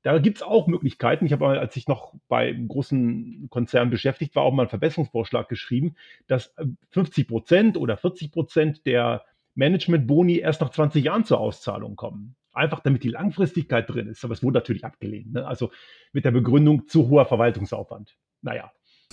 [0.03, 1.27] da gibt es auch Möglichkeiten.
[1.27, 4.71] Ich habe mal, als ich noch bei einem großen Konzern beschäftigt war, auch mal einen
[4.71, 5.97] Verbesserungsvorschlag geschrieben,
[6.29, 6.55] dass
[6.91, 12.37] 50 äh, Prozent oder 40 Prozent der Management-Boni erst nach 20 Jahren zur Auszahlung kommen.
[12.53, 14.25] Einfach damit die Langfristigkeit drin ist.
[14.25, 15.33] Aber es wurde natürlich abgelehnt.
[15.33, 15.47] Ne?
[15.47, 15.71] Also
[16.13, 18.17] mit der Begründung zu hoher Verwaltungsaufwand.
[18.41, 18.73] Naja,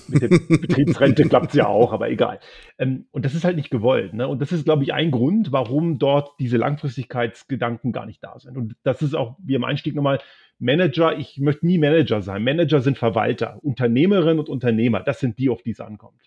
[0.10, 2.39] mit der Betriebsrente klappt es ja auch, aber egal.
[2.78, 4.13] Ähm, und das ist halt nicht gewollt.
[4.13, 4.28] Ne?
[4.28, 8.58] Und das ist, glaube ich, ein Grund, warum dort diese Langfristigkeitsgedanken gar nicht da sind.
[8.58, 10.20] Und das ist auch, wie im Einstieg nochmal,
[10.60, 12.44] Manager, ich möchte nie Manager sein.
[12.44, 13.60] Manager sind Verwalter.
[13.62, 16.22] Unternehmerinnen und Unternehmer, das sind die, auf die es ankommt.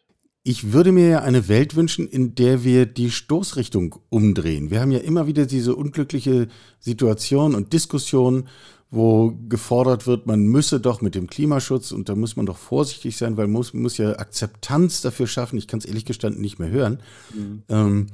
[0.49, 4.71] Ich würde mir ja eine Welt wünschen, in der wir die Stoßrichtung umdrehen.
[4.71, 6.49] Wir haben ja immer wieder diese unglückliche
[6.81, 8.49] Situation und Diskussion,
[8.91, 13.19] wo gefordert wird, man müsse doch mit dem Klimaschutz und da muss man doch vorsichtig
[13.19, 15.59] sein, weil man muss, muss ja Akzeptanz dafür schaffen.
[15.59, 17.01] Ich kann es ehrlich gestanden nicht mehr hören.
[17.35, 17.63] Mhm.
[17.69, 18.07] Ähm,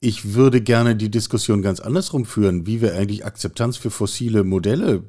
[0.00, 5.04] ich würde gerne die Diskussion ganz andersrum führen, wie wir eigentlich Akzeptanz für fossile Modelle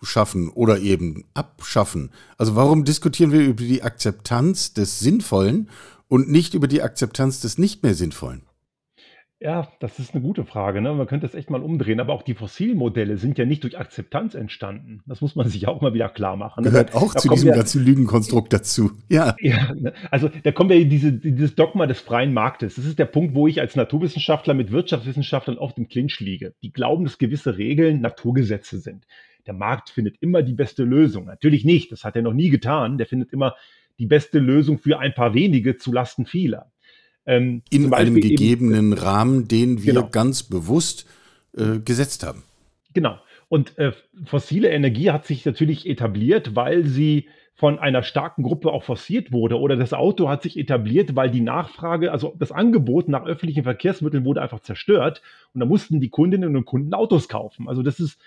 [0.00, 2.10] schaffen oder eben abschaffen.
[2.38, 5.68] Also warum diskutieren wir über die Akzeptanz des Sinnvollen
[6.08, 8.42] und nicht über die Akzeptanz des nicht mehr Sinnvollen?
[9.44, 10.94] Ja, das ist eine gute Frage, ne?
[10.94, 14.34] Man könnte das echt mal umdrehen, aber auch die Fossilmodelle sind ja nicht durch Akzeptanz
[14.34, 15.02] entstanden.
[15.06, 16.70] Das muss man sich auch mal wieder klar machen, ne?
[16.70, 18.92] Gehört auch Da zu diesem wir ganzen Lügenkonstrukt dazu.
[19.10, 19.36] Ja.
[19.40, 19.92] Ja, ne?
[20.10, 22.76] Also, da kommen wir in diese dieses Dogma des freien Marktes.
[22.76, 26.54] Das ist der Punkt, wo ich als Naturwissenschaftler mit Wirtschaftswissenschaftlern oft im Clinch liege.
[26.62, 29.04] Die glauben, dass gewisse Regeln Naturgesetze sind.
[29.46, 31.26] Der Markt findet immer die beste Lösung.
[31.26, 32.96] Natürlich nicht, das hat er noch nie getan.
[32.96, 33.56] Der findet immer
[33.98, 36.70] die beste Lösung für ein paar wenige zu Lasten vieler.
[37.26, 40.08] Ähm, in einem gegebenen eben, Rahmen, den wir genau.
[40.08, 41.06] ganz bewusst
[41.56, 42.42] äh, gesetzt haben.
[42.92, 43.18] Genau.
[43.48, 43.92] Und äh,
[44.24, 49.58] fossile Energie hat sich natürlich etabliert, weil sie von einer starken Gruppe auch forciert wurde.
[49.58, 54.24] Oder das Auto hat sich etabliert, weil die Nachfrage, also das Angebot nach öffentlichen Verkehrsmitteln
[54.24, 55.22] wurde einfach zerstört.
[55.52, 57.68] Und da mussten die Kundinnen und Kunden Autos kaufen.
[57.68, 58.20] Also das ist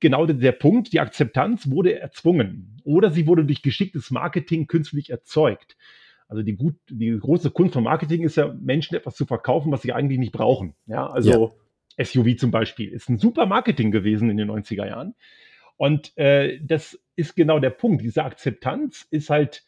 [0.00, 0.92] genau der, der Punkt.
[0.92, 2.80] Die Akzeptanz wurde erzwungen.
[2.84, 5.76] Oder sie wurde durch geschicktes Marketing künstlich erzeugt.
[6.28, 9.82] Also die, gut, die große Kunst von Marketing ist ja, Menschen etwas zu verkaufen, was
[9.82, 10.74] sie eigentlich nicht brauchen.
[10.86, 11.54] Ja, also
[11.96, 12.04] ja.
[12.04, 15.14] SUV zum Beispiel ist ein super Marketing gewesen in den 90er Jahren.
[15.76, 18.02] Und äh, das ist genau der Punkt.
[18.02, 19.64] Diese Akzeptanz ist halt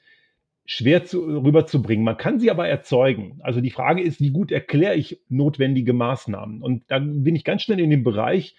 [0.65, 2.05] schwer zu, rüberzubringen.
[2.05, 3.39] Man kann sie aber erzeugen.
[3.43, 6.63] Also die Frage ist, wie gut erkläre ich notwendige Maßnahmen?
[6.63, 8.57] Und da bin ich ganz schnell in dem Bereich,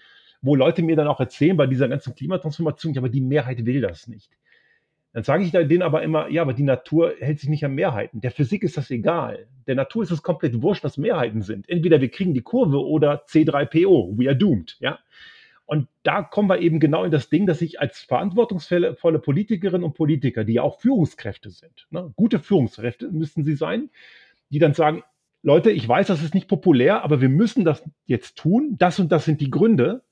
[0.47, 3.81] wo Leute mir dann auch erzählen, bei dieser ganzen Klimatransformation, ja, aber die Mehrheit will
[3.81, 4.31] das nicht.
[5.13, 8.21] Dann sage ich denen aber immer, ja, aber die Natur hält sich nicht an Mehrheiten.
[8.21, 9.47] Der Physik ist das egal.
[9.65, 11.67] Der Natur ist es komplett wurscht, was Mehrheiten sind.
[11.67, 14.17] Entweder wir kriegen die Kurve oder C3PO.
[14.17, 14.77] We are doomed.
[14.79, 14.99] Ja.
[15.65, 19.95] Und da kommen wir eben genau in das Ding, dass ich als verantwortungsvolle Politikerinnen und
[19.95, 23.89] Politiker, die ja auch Führungskräfte sind, ne, gute Führungskräfte müssten sie sein,
[24.49, 25.03] die dann sagen,
[25.43, 28.75] Leute, ich weiß, das ist nicht populär, aber wir müssen das jetzt tun.
[28.77, 30.03] Das und das sind die Gründe.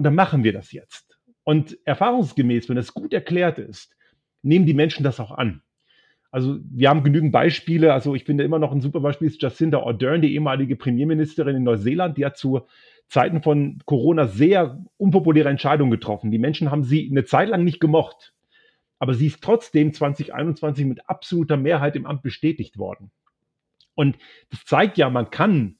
[0.00, 1.20] Und dann machen wir das jetzt.
[1.44, 3.94] Und erfahrungsgemäß, wenn es gut erklärt ist,
[4.40, 5.60] nehmen die Menschen das auch an.
[6.30, 7.92] Also wir haben genügend Beispiele.
[7.92, 11.64] Also ich finde immer noch ein super Beispiel ist Jacinda Ardern, die ehemalige Premierministerin in
[11.64, 12.62] Neuseeland, die hat zu
[13.08, 16.30] Zeiten von Corona sehr unpopuläre Entscheidungen getroffen.
[16.30, 18.32] Die Menschen haben sie eine Zeit lang nicht gemocht.
[19.00, 23.10] Aber sie ist trotzdem 2021 mit absoluter Mehrheit im Amt bestätigt worden.
[23.94, 24.16] Und
[24.48, 25.76] das zeigt ja, man kann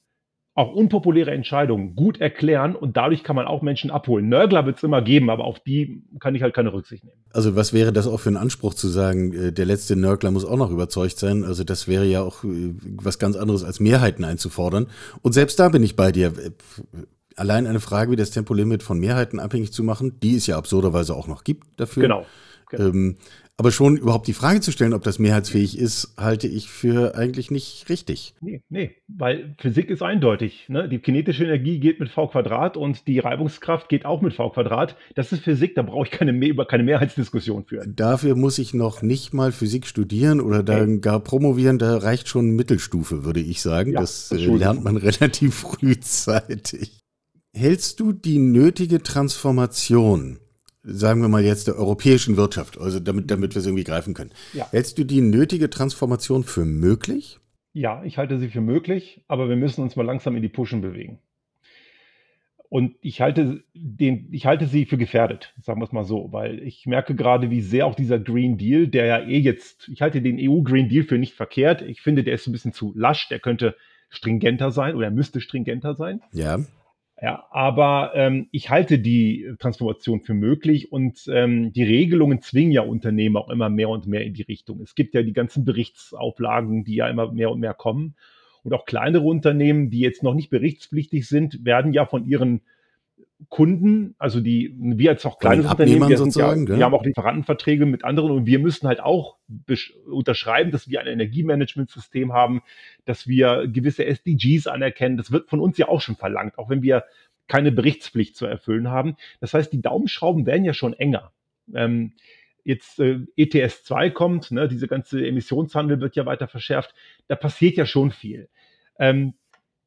[0.60, 4.28] auch unpopuläre Entscheidungen gut erklären und dadurch kann man auch Menschen abholen.
[4.28, 7.16] Nörgler wird es immer geben, aber auf die kann ich halt keine Rücksicht nehmen.
[7.32, 10.44] Also was wäre das auch für ein Anspruch zu sagen, äh, der letzte Nörgler muss
[10.44, 11.44] auch noch überzeugt sein?
[11.44, 14.86] Also das wäre ja auch äh, was ganz anderes als Mehrheiten einzufordern.
[15.22, 16.26] Und selbst da bin ich bei dir.
[16.26, 16.50] Äh,
[17.36, 21.14] allein eine Frage wie das Tempolimit von Mehrheiten abhängig zu machen, die es ja absurderweise
[21.14, 22.02] auch noch gibt dafür.
[22.02, 22.26] Genau.
[22.68, 22.88] genau.
[22.88, 23.16] Ähm,
[23.60, 27.50] aber schon überhaupt die Frage zu stellen, ob das mehrheitsfähig ist, halte ich für eigentlich
[27.50, 28.32] nicht richtig.
[28.40, 30.64] Nee, nee, weil Physik ist eindeutig.
[30.68, 30.88] Ne?
[30.88, 34.96] Die kinetische Energie geht mit V Quadrat und die Reibungskraft geht auch mit V Quadrat.
[35.14, 37.94] Das ist Physik, da brauche ich keine, über keine Mehrheitsdiskussion führen.
[37.94, 41.00] Dafür muss ich noch nicht mal Physik studieren oder dann hey.
[41.00, 41.76] gar promovieren.
[41.76, 43.92] Da reicht schon Mittelstufe, würde ich sagen.
[43.92, 47.02] Ja, das, das äh, lernt man relativ frühzeitig.
[47.52, 50.38] Hältst du die nötige Transformation
[50.82, 54.30] sagen wir mal jetzt der europäischen Wirtschaft, also damit, damit wir es irgendwie greifen können.
[54.52, 54.70] Ja.
[54.70, 57.38] Hältst du die nötige Transformation für möglich?
[57.72, 60.80] Ja, ich halte sie für möglich, aber wir müssen uns mal langsam in die Pushen
[60.80, 61.20] bewegen.
[62.68, 66.62] Und ich halte, den, ich halte sie für gefährdet, sagen wir es mal so, weil
[66.62, 70.22] ich merke gerade, wie sehr auch dieser Green Deal, der ja eh jetzt, ich halte
[70.22, 71.82] den EU-Green Deal für nicht verkehrt.
[71.82, 73.76] Ich finde, der ist ein bisschen zu lasch, der könnte
[74.08, 76.20] stringenter sein oder müsste stringenter sein.
[76.32, 76.60] Ja.
[77.22, 82.80] Ja, aber ähm, ich halte die Transformation für möglich und ähm, die Regelungen zwingen ja
[82.80, 84.80] Unternehmen auch immer mehr und mehr in die Richtung.
[84.80, 88.14] Es gibt ja die ganzen Berichtsauflagen, die ja immer mehr und mehr kommen.
[88.62, 92.62] Und auch kleinere Unternehmen, die jetzt noch nicht berichtspflichtig sind, werden ja von ihren
[93.48, 97.87] Kunden, also die, wir als auch kleines Unternehmen, wir, sind ja, wir haben auch Lieferantenverträge
[97.87, 99.38] mit anderen und wir müssen halt auch
[100.07, 102.62] unterschreiben, dass wir ein Energiemanagementsystem haben,
[103.07, 105.16] dass wir gewisse SDGs anerkennen.
[105.16, 107.05] Das wird von uns ja auch schon verlangt, auch wenn wir
[107.48, 109.16] keine Berichtspflicht zu erfüllen haben.
[109.40, 111.33] Das heißt, die Daumenschrauben werden ja schon enger.
[111.74, 112.12] Ähm,
[112.62, 116.94] jetzt äh, ETS 2 kommt, ne, diese ganze Emissionshandel wird ja weiter verschärft.
[117.26, 118.48] Da passiert ja schon viel.
[118.98, 119.35] Ähm,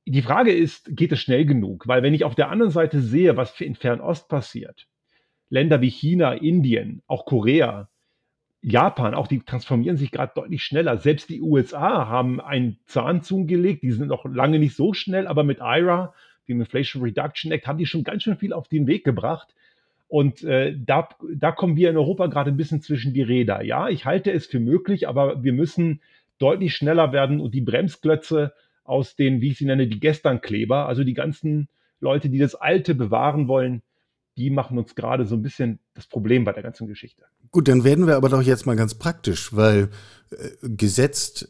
[0.06, 1.88] die Frage ist, geht es schnell genug?
[1.88, 4.88] Weil wenn ich auf der anderen Seite sehe, was in Fernost passiert,
[5.50, 7.90] Länder wie China, Indien, auch Korea,
[8.62, 10.98] Japan, auch die transformieren sich gerade deutlich schneller.
[10.98, 15.44] Selbst die USA haben einen Zahn zugelegt, die sind noch lange nicht so schnell, aber
[15.44, 16.14] mit IRA,
[16.48, 19.54] dem Inflation Reduction Act, haben die schon ganz schön viel auf den Weg gebracht.
[20.08, 23.64] Und äh, da, da kommen wir in Europa gerade ein bisschen zwischen die Räder.
[23.64, 26.02] Ja, ich halte es für möglich, aber wir müssen
[26.40, 31.04] deutlich schneller werden und die Bremsklötze aus den, wie ich sie nenne, die Gesternkleber, also
[31.04, 31.68] die ganzen
[32.00, 33.82] Leute, die das Alte bewahren wollen,
[34.38, 37.24] die machen uns gerade so ein bisschen das Problem bei der ganzen Geschichte.
[37.52, 39.90] Gut, dann werden wir aber doch jetzt mal ganz praktisch, weil
[40.32, 41.50] äh, gesetzt,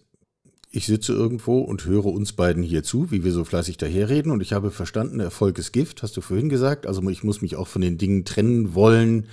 [0.69, 4.41] ich sitze irgendwo und höre uns beiden hier zu, wie wir so fleißig daherreden und
[4.41, 6.87] ich habe verstanden, Erfolg ist Gift, hast du vorhin gesagt.
[6.87, 9.27] Also ich muss mich auch von den Dingen trennen wollen,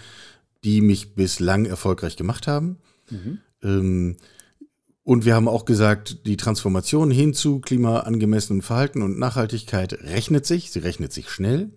[0.65, 2.77] die mich bislang erfolgreich gemacht haben.
[3.11, 3.39] Mhm.
[3.63, 4.17] Ähm,
[5.11, 10.70] und wir haben auch gesagt, die Transformation hin zu klimaangemessenem Verhalten und Nachhaltigkeit rechnet sich,
[10.70, 11.73] sie rechnet sich schnell.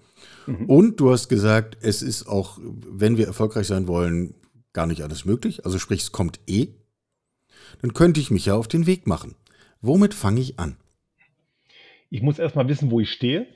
[0.46, 0.70] Mhm.
[0.70, 4.36] Und du hast gesagt, es ist auch, wenn wir erfolgreich sein wollen,
[4.72, 5.66] gar nicht alles möglich.
[5.66, 6.76] Also sprich, es kommt eh.
[7.82, 9.34] Dann könnte ich mich ja auf den Weg machen.
[9.82, 10.78] Womit fange ich an?
[12.12, 13.48] Ich muss erstmal wissen, wo ich stehe,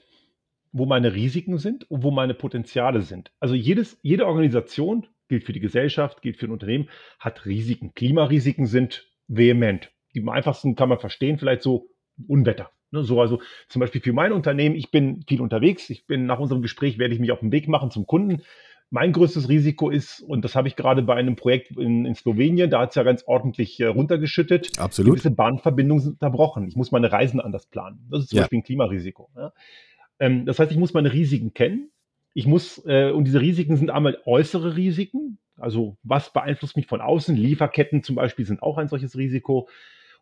[0.72, 3.32] wo meine Risiken sind und wo meine Potenziale sind.
[3.40, 7.94] Also jedes, jede Organisation, gilt für die Gesellschaft, gilt für ein Unternehmen, hat Risiken.
[7.94, 9.92] Klimarisiken sind vehement.
[10.14, 11.90] Die am einfachsten kann man verstehen, vielleicht so
[12.28, 12.72] Unwetter.
[12.92, 15.90] Ne, so also zum Beispiel für mein Unternehmen, ich bin viel unterwegs.
[15.90, 18.42] Ich bin nach unserem Gespräch werde ich mich auf den Weg machen zum Kunden.
[18.90, 22.70] Mein größtes Risiko ist, und das habe ich gerade bei einem Projekt in, in Slowenien,
[22.70, 24.80] da hat es ja ganz ordentlich äh, runtergeschüttet.
[24.80, 25.12] Absolut.
[25.12, 26.66] Gewisse Bahnverbindungen sind unterbrochen.
[26.70, 28.08] Ich muss meine Reisen anders planen.
[28.10, 28.44] Das ist zum Ja.
[28.44, 29.30] Beispiel ein Klimarisiko.
[29.36, 29.52] Ja.
[30.20, 31.92] Ähm, das heißt, ich muss meine Risiken kennen.
[32.34, 35.38] Ich muss, äh, und diese Risiken sind einmal äußere Risiken.
[35.58, 37.36] Also, was beeinflusst mich von außen?
[37.36, 39.68] Lieferketten zum Beispiel sind auch ein solches Risiko.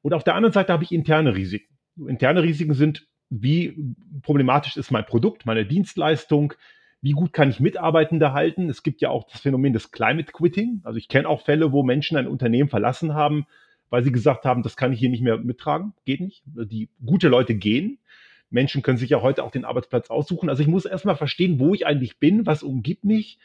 [0.02, 1.76] Und auf der anderen Seite habe ich interne Risiken.
[2.08, 6.54] Interne Risiken sind, wie problematisch ist mein Produkt, meine Dienstleistung,
[7.02, 8.70] wie gut kann ich Mitarbeitende halten.
[8.70, 10.82] Es gibt ja auch das Phänomen des Climate Quitting.
[10.84, 13.46] Also ich kenne auch Fälle, wo Menschen ein Unternehmen verlassen haben,
[13.90, 16.44] weil sie gesagt haben, das kann ich hier nicht mehr mittragen, geht nicht.
[16.46, 18.00] Die gute Leute gehen.
[18.50, 20.50] Menschen können sich ja heute auch den Arbeitsplatz aussuchen.
[20.50, 23.38] Also ich muss erstmal verstehen, wo ich eigentlich bin, was umgibt mich,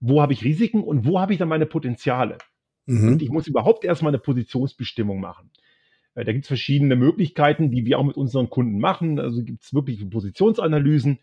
[0.00, 2.38] wo habe ich Risiken und wo habe ich dann meine Potenziale.
[2.86, 3.12] Mhm.
[3.12, 5.50] Und ich muss überhaupt erstmal eine Positionsbestimmung machen.
[6.14, 9.18] Äh, Da gibt es verschiedene Möglichkeiten, die wir auch mit unseren Kunden machen.
[9.18, 11.18] Also gibt es wirklich Positionsanalysen.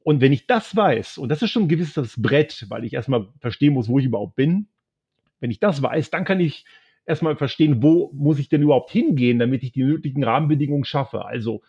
[0.00, 3.28] Und wenn ich das weiß, und das ist schon ein gewisses Brett, weil ich erstmal
[3.40, 4.68] verstehen muss, wo ich überhaupt bin,
[5.40, 6.64] wenn ich das weiß, dann kann ich
[7.04, 11.24] erstmal verstehen, wo muss ich denn überhaupt hingehen, damit ich die nötigen Rahmenbedingungen schaffe.
[11.24, 11.62] Also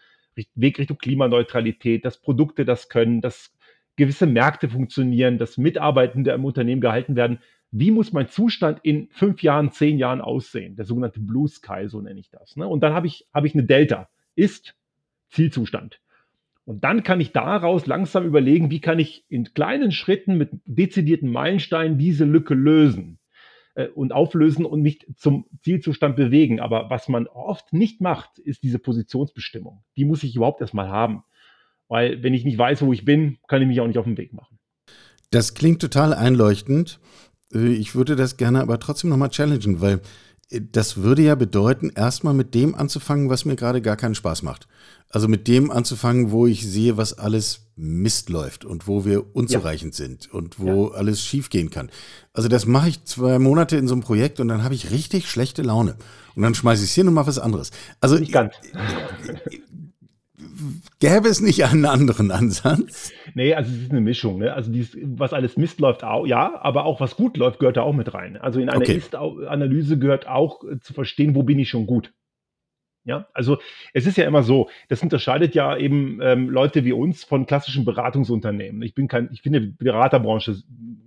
[0.56, 3.54] Weg Richtung Klimaneutralität, dass Produkte das können, dass
[3.99, 7.39] gewisse Märkte funktionieren, dass Mitarbeitende im Unternehmen gehalten werden.
[7.71, 10.75] Wie muss mein Zustand in fünf Jahren, zehn Jahren aussehen?
[10.75, 12.55] Der sogenannte Blue Sky, so nenne ich das.
[12.55, 12.67] Ne?
[12.67, 14.09] Und dann habe ich, habe ich eine Delta.
[14.35, 14.75] Ist
[15.29, 16.01] Zielzustand.
[16.65, 21.31] Und dann kann ich daraus langsam überlegen, wie kann ich in kleinen Schritten mit dezidierten
[21.31, 23.19] Meilensteinen diese Lücke lösen
[23.75, 26.59] äh, und auflösen und mich zum Zielzustand bewegen.
[26.59, 29.83] Aber was man oft nicht macht, ist diese Positionsbestimmung.
[29.97, 31.23] Die muss ich überhaupt erstmal haben.
[31.89, 34.17] Weil wenn ich nicht weiß, wo ich bin, kann ich mich auch nicht auf den
[34.17, 34.60] Weg machen.
[35.32, 36.99] Das klingt total einleuchtend.
[37.54, 39.99] Äh, Ich würde das gerne aber trotzdem nochmal challengen, weil
[40.49, 44.43] äh, das würde ja bedeuten, erstmal mit dem anzufangen, was mir gerade gar keinen Spaß
[44.43, 44.67] macht.
[45.12, 49.95] Also mit dem anzufangen, wo ich sehe, was alles Mist läuft und wo wir unzureichend
[49.95, 51.89] sind und wo alles schiefgehen kann.
[52.34, 55.28] Also das mache ich zwei Monate in so einem Projekt und dann habe ich richtig
[55.28, 55.95] schlechte Laune.
[56.36, 57.71] Und dann schmeiße ich es hin und mache was anderes.
[58.02, 58.54] Also Nicht ganz.
[61.00, 63.12] Gäbe es nicht einen anderen Ansatz?
[63.34, 64.39] Nee, also es ist eine Mischung.
[64.39, 64.54] Ne?
[64.54, 67.82] Also dies, was alles Mist läuft, auch, ja, aber auch was gut läuft, gehört da
[67.82, 68.38] auch mit rein.
[68.38, 68.95] Also in einer Okay.
[68.95, 72.13] Ist-Analyse gehört auch äh, zu verstehen, wo bin ich schon gut.
[73.06, 73.58] Ja, also
[73.93, 77.86] es ist ja immer so, das unterscheidet ja eben ähm, Leute wie uns von klassischen
[77.86, 78.82] Beratungsunternehmen.
[78.84, 80.58] Ich bin kein, ich finde, Beraterbranche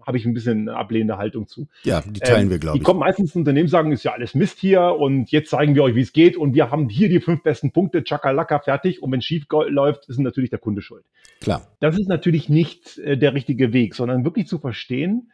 [0.06, 1.68] habe ich ein bisschen eine ablehnende Haltung zu.
[1.84, 2.84] Ja, die teilen Ähm, wir, glaube Die ich.
[2.84, 5.94] kommen meistens ins Unternehmen, sagen, ist ja alles Mist hier und jetzt zeigen wir euch,
[5.94, 9.18] wie es geht und wir haben hier die fünf besten Punkte, Chakalaka, fertig und wenn
[9.20, 11.04] es schief läuft, ist natürlich der Kunde schuld.
[11.40, 11.66] Klar.
[11.80, 15.30] Das ist natürlich nicht äh, der richtige Weg, sondern wirklich zu verstehen,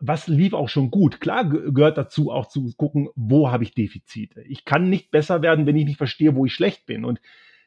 [0.00, 1.20] was lief auch schon gut.
[1.20, 4.42] Klar ge- gehört dazu auch zu gucken, wo habe ich Defizite.
[4.42, 7.04] Ich kann nicht besser werden, wenn ich nicht verstehe, wo ich schlecht bin.
[7.04, 7.20] Und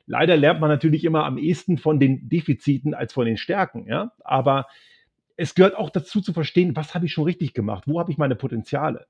[0.06, 3.86] leider lernt man natürlich immer am ehesten von den Defiziten als von den Stärken.
[3.86, 4.14] Ja?
[4.24, 4.68] Aber
[5.38, 8.18] es gehört auch dazu zu verstehen, was habe ich schon richtig gemacht, wo habe ich
[8.18, 9.08] meine Potenziale.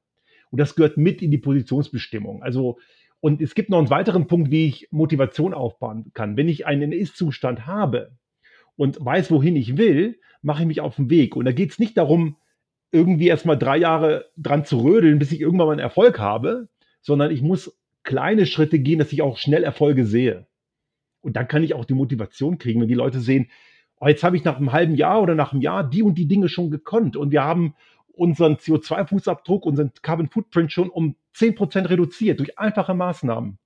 [0.49, 2.43] Und das gehört mit in die Positionsbestimmung.
[2.43, 2.77] Also,
[3.19, 6.38] und es gibt noch einen weiteren Punkt, wie ich Motivation aufbauen kann.
[6.38, 8.12] Wenn ich einen Ist-Zustand habe
[8.75, 11.36] und weiß, wohin ich will, mache ich mich auf den Weg.
[11.36, 12.38] Und da geht es nicht darum,
[12.91, 16.67] irgendwie erstmal drei Jahre dran zu rödeln, bis ich irgendwann mal einen Erfolg habe,
[17.01, 20.47] sondern ich muss kleine Schritte gehen, dass ich auch schnell Erfolge sehe.
[21.21, 23.49] Und dann kann ich auch die Motivation kriegen, wenn die Leute sehen,
[24.01, 26.27] oh, jetzt habe ich nach einem halben Jahr oder nach einem Jahr die und die
[26.27, 27.75] Dinge schon gekonnt und wir haben
[28.13, 33.57] unseren CO2-Fußabdruck, unseren Carbon Footprint schon um 10% reduziert durch einfache Maßnahmen.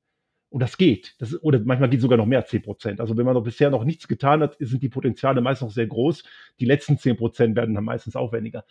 [0.49, 1.15] Und das geht.
[1.19, 2.99] Das ist, oder manchmal geht sogar noch mehr als 10%.
[2.99, 5.87] Also wenn man noch bisher noch nichts getan hat, sind die Potenziale meist noch sehr
[5.87, 6.23] groß.
[6.59, 8.65] Die letzten 10% werden dann meistens aufwendiger.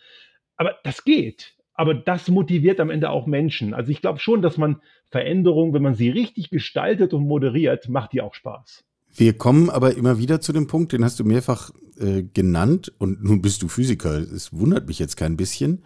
[0.55, 1.55] Aber das geht.
[1.73, 3.73] Aber das motiviert am Ende auch Menschen.
[3.73, 8.13] Also ich glaube schon, dass man Veränderungen, wenn man sie richtig gestaltet und moderiert, macht
[8.13, 8.85] die auch Spaß.
[9.17, 13.23] Wir kommen aber immer wieder zu dem Punkt, den hast du mehrfach äh, genannt und
[13.23, 15.83] nun bist du Physiker, es wundert mich jetzt kein bisschen.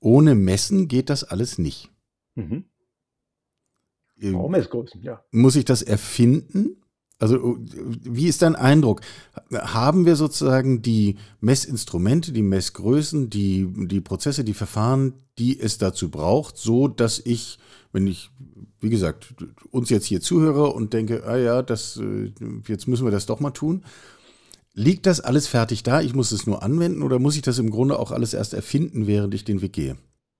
[0.00, 1.90] Ohne Messen geht das alles nicht.
[2.34, 2.64] Mhm.
[4.18, 5.22] Äh, Messgrößen, ja.
[5.30, 6.82] Muss ich das erfinden?
[7.18, 9.02] Also wie ist dein Eindruck?
[9.52, 16.10] Haben wir sozusagen die Messinstrumente, die Messgrößen, die, die Prozesse, die Verfahren, die es dazu
[16.10, 17.58] braucht, so dass ich,
[17.92, 18.30] wenn ich,
[18.80, 19.34] wie gesagt,
[19.70, 22.32] uns jetzt hier zuhöre und denke, ah ja, das, äh,
[22.66, 23.84] jetzt müssen wir das doch mal tun.
[24.74, 26.00] Liegt das alles fertig da?
[26.00, 29.06] Ich muss es nur anwenden oder muss ich das im Grunde auch alles erst erfinden,
[29.06, 29.96] während ich den Weg gehe?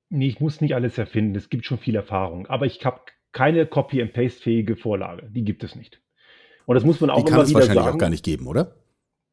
[0.08, 1.36] Nee, ich muss nicht alles erfinden.
[1.36, 2.46] Es gibt schon viel Erfahrung.
[2.46, 3.00] Aber ich habe
[3.32, 5.28] keine Copy-and-Paste-fähige Vorlage.
[5.30, 6.00] Die gibt es nicht.
[6.66, 7.94] Und das muss man auch Die kann immer es wieder wahrscheinlich sagen.
[7.96, 8.74] auch gar nicht geben, oder?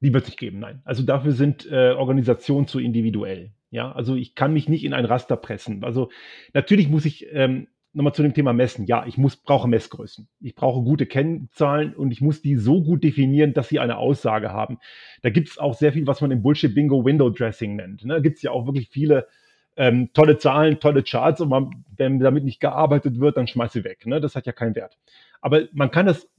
[0.01, 0.81] Die wird es nicht geben, nein.
[0.85, 3.51] Also dafür sind äh, Organisationen zu individuell.
[3.71, 5.83] Ja, also ich kann mich nicht in ein Raster pressen.
[5.83, 6.09] Also
[6.53, 8.85] natürlich muss ich ähm, nochmal zu dem Thema Messen.
[8.85, 10.27] Ja, ich muss, brauche Messgrößen.
[10.41, 14.51] Ich brauche gute Kennzahlen und ich muss die so gut definieren, dass sie eine Aussage
[14.51, 14.79] haben.
[15.21, 18.05] Da gibt es auch sehr viel, was man im Bullshit-Bingo Window Dressing nennt.
[18.05, 18.15] Ne?
[18.15, 19.27] Da gibt es ja auch wirklich viele
[19.75, 23.83] ähm, tolle Zahlen, tolle Charts und man, wenn damit nicht gearbeitet wird, dann schmeiß sie
[23.83, 24.05] weg.
[24.05, 24.19] Ne?
[24.19, 24.97] Das hat ja keinen Wert.
[25.41, 26.29] Aber man kann das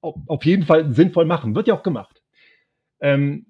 [0.00, 1.54] auf jeden Fall sinnvoll machen.
[1.54, 2.22] Wird ja auch gemacht.
[3.00, 3.46] Ähm,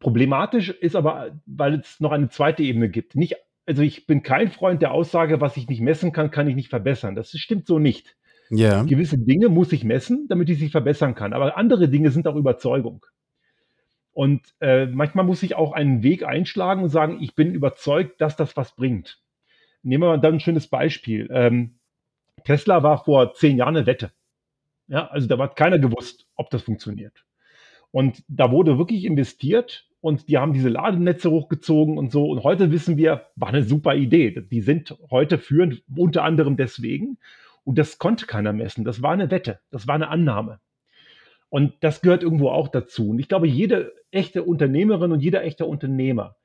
[0.00, 3.14] problematisch ist aber, weil es noch eine zweite Ebene gibt.
[3.14, 3.36] Nicht
[3.68, 6.70] also ich bin kein Freund der Aussage, was ich nicht messen kann, kann ich nicht
[6.70, 7.14] verbessern.
[7.14, 8.16] Das stimmt so nicht.
[8.48, 8.82] Ja.
[8.84, 11.34] Gewisse Dinge muss ich messen, damit ich sie verbessern kann.
[11.34, 13.04] Aber andere Dinge sind auch Überzeugung.
[14.12, 18.36] Und äh, manchmal muss ich auch einen Weg einschlagen und sagen, ich bin überzeugt, dass
[18.36, 19.20] das was bringt.
[19.82, 21.28] Nehmen wir mal dann ein schönes Beispiel.
[21.30, 21.78] Ähm,
[22.44, 24.12] Tesla war vor zehn Jahren eine Wette.
[24.86, 27.26] Ja, also da hat keiner gewusst, ob das funktioniert.
[27.90, 32.30] Und da wurde wirklich investiert und die haben diese Ladenetze hochgezogen und so.
[32.30, 34.30] Und heute wissen wir, war eine super Idee.
[34.50, 37.18] Die sind heute führend, unter anderem deswegen.
[37.64, 38.84] Und das konnte keiner messen.
[38.84, 39.60] Das war eine Wette.
[39.70, 40.60] Das war eine Annahme.
[41.50, 43.10] Und das gehört irgendwo auch dazu.
[43.10, 46.36] Und ich glaube, jede echte Unternehmerin und jeder echte Unternehmer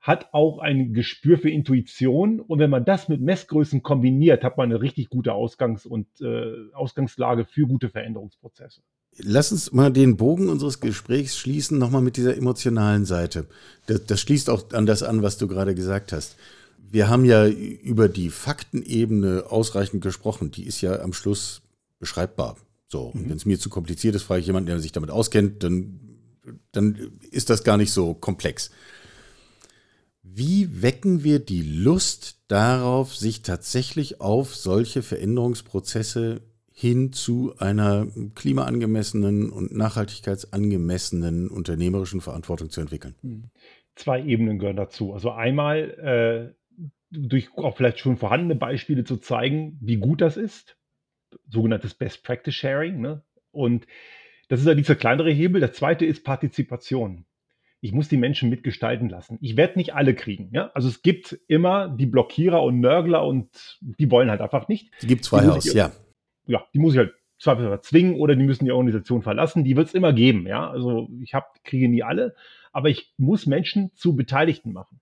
[0.00, 2.40] hat auch ein Gespür für Intuition.
[2.40, 6.72] Und wenn man das mit Messgrößen kombiniert, hat man eine richtig gute Ausgangs- und äh,
[6.72, 8.82] Ausgangslage für gute Veränderungsprozesse.
[9.18, 13.46] Lass uns mal den Bogen unseres Gesprächs schließen, nochmal mit dieser emotionalen Seite.
[13.86, 16.36] Das, das schließt auch an das an, was du gerade gesagt hast.
[16.78, 20.50] Wir haben ja über die Faktenebene ausreichend gesprochen.
[20.50, 21.62] Die ist ja am Schluss
[21.98, 22.56] beschreibbar.
[22.88, 23.30] So, mhm.
[23.30, 26.00] wenn es mir zu kompliziert ist, frage ich jemanden, der sich damit auskennt, dann,
[26.72, 28.70] dann ist das gar nicht so komplex.
[30.22, 36.40] Wie wecken wir die Lust darauf, sich tatsächlich auf solche Veränderungsprozesse
[36.76, 43.14] hin zu einer klimaangemessenen und nachhaltigkeitsangemessenen unternehmerischen Verantwortung zu entwickeln?
[43.22, 43.44] Hm.
[43.94, 45.14] Zwei Ebenen gehören dazu.
[45.14, 46.78] Also einmal äh,
[47.10, 50.76] durch auch vielleicht schon vorhandene Beispiele zu zeigen, wie gut das ist,
[51.48, 53.00] sogenanntes Best Practice Sharing.
[53.00, 53.22] Ne?
[53.52, 53.86] Und
[54.48, 55.60] das ist ja dieser kleinere Hebel.
[55.60, 57.24] Der zweite ist Partizipation.
[57.80, 59.38] Ich muss die Menschen mitgestalten lassen.
[59.40, 60.50] Ich werde nicht alle kriegen.
[60.52, 60.72] Ja?
[60.74, 64.90] Also es gibt immer die Blockierer und Nörgler und die wollen halt einfach nicht.
[64.98, 65.92] Es gibt zwei aus, ja
[66.46, 69.64] ja, die muss ich halt zwar zwingen oder die müssen die Organisation verlassen.
[69.64, 70.68] Die wird es immer geben, ja.
[70.68, 72.34] Also ich hab, kriege nie alle,
[72.72, 75.00] aber ich muss Menschen zu Beteiligten machen.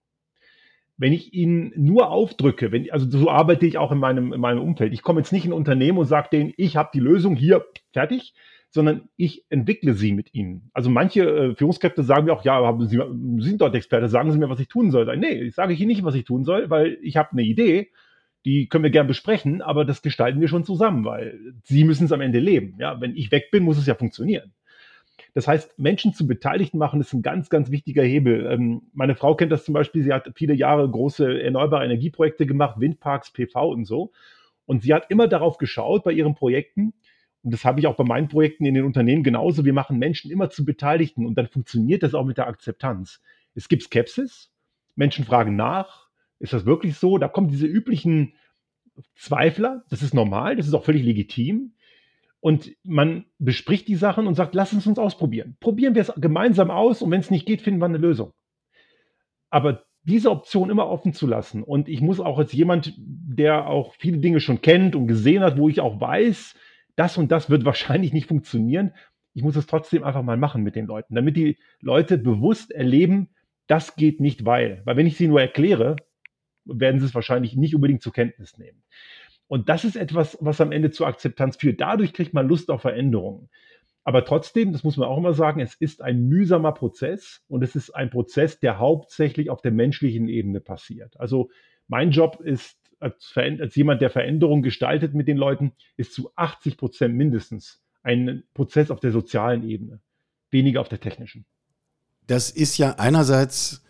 [0.97, 4.61] Wenn ich ihnen nur aufdrücke, wenn, also so arbeite ich auch in meinem, in meinem
[4.61, 4.93] Umfeld.
[4.93, 7.65] Ich komme jetzt nicht in ein Unternehmen und sage denen, ich habe die Lösung hier
[7.93, 8.35] fertig,
[8.71, 10.71] sondern ich entwickle sie mit ihnen.
[10.73, 12.99] Also manche äh, Führungskräfte sagen mir auch, ja, haben sie,
[13.43, 15.15] sind dort Experte, sagen Sie mir, was ich tun soll.
[15.19, 17.91] Nee, ich sage Ihnen nicht, was ich tun soll, weil ich habe eine Idee
[18.45, 22.13] die können wir gern besprechen, aber das gestalten wir schon zusammen, weil sie müssen es
[22.13, 22.75] am Ende leben.
[22.79, 24.53] Ja, wenn ich weg bin, muss es ja funktionieren.
[25.35, 28.47] Das heißt, Menschen zu Beteiligten machen, ist ein ganz, ganz wichtiger Hebel.
[28.47, 32.81] Ähm, meine Frau kennt das zum Beispiel, sie hat viele Jahre große erneuerbare Energieprojekte gemacht,
[32.81, 34.13] Windparks, PV und so.
[34.67, 36.93] Und sie hat immer darauf geschaut bei ihren Projekten,
[37.43, 40.31] und das habe ich auch bei meinen Projekten in den Unternehmen genauso, wir machen Menschen
[40.31, 43.21] immer zu Beteiligten und dann funktioniert das auch mit der Akzeptanz.
[43.55, 44.53] Es gibt Skepsis,
[44.95, 46.02] Menschen fragen nach,
[46.43, 47.19] ist das wirklich so?
[47.19, 48.35] Da kommen diese üblichen
[49.15, 49.85] Zweifler.
[49.91, 51.75] Das ist normal, das ist auch völlig legitim.
[52.41, 55.57] Und man bespricht die Sachen und sagt, lass uns uns ausprobieren.
[55.61, 58.33] Probieren wir es gemeinsam aus und wenn es nicht geht, finden wir eine Lösung.
[59.51, 61.63] Aber diese Option immer offen zu lassen.
[61.63, 65.57] Und ich muss auch als jemand, der auch viele Dinge schon kennt und gesehen hat,
[65.57, 66.57] wo ich auch weiß,
[66.97, 68.95] das und das wird wahrscheinlich nicht funktionieren.
[69.33, 73.29] Ich muss es trotzdem einfach mal machen mit den Leuten, damit die Leute bewusst erleben,
[73.69, 74.83] das geht nicht, weil.
[74.85, 75.95] Weil wenn ich sie nur erkläre,
[76.65, 78.83] werden sie es wahrscheinlich nicht unbedingt zur Kenntnis nehmen.
[79.49, 81.81] Und das ist etwas, was am Ende zur Akzeptanz führt.
[81.81, 83.51] Dadurch kriegt man Lust auf Veränderungen.
[84.05, 87.77] Aber trotzdem, das muss man auch immer sagen, es ist ein mühsamer Prozess und es
[87.77, 91.19] ist ein Prozess, der hauptsächlich auf der menschlichen Ebene passiert.
[91.21, 91.51] Also
[91.87, 96.77] mein Job ist als, als jemand, der Veränderungen gestaltet mit den Leuten, ist zu 80
[96.77, 100.01] Prozent mindestens ein Prozess auf der sozialen Ebene,
[100.51, 101.45] weniger auf der technischen.
[102.27, 103.85] Das ist ja einerseits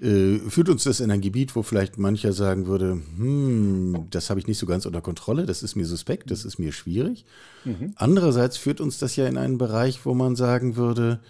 [0.00, 4.40] äh, führt uns das in ein Gebiet, wo vielleicht mancher sagen würde, hm, das habe
[4.40, 7.24] ich nicht so ganz unter Kontrolle, das ist mir suspekt, das ist mir schwierig.
[7.64, 7.92] Mhm.
[7.96, 11.20] Andererseits führt uns das ja in einen Bereich, wo man sagen würde,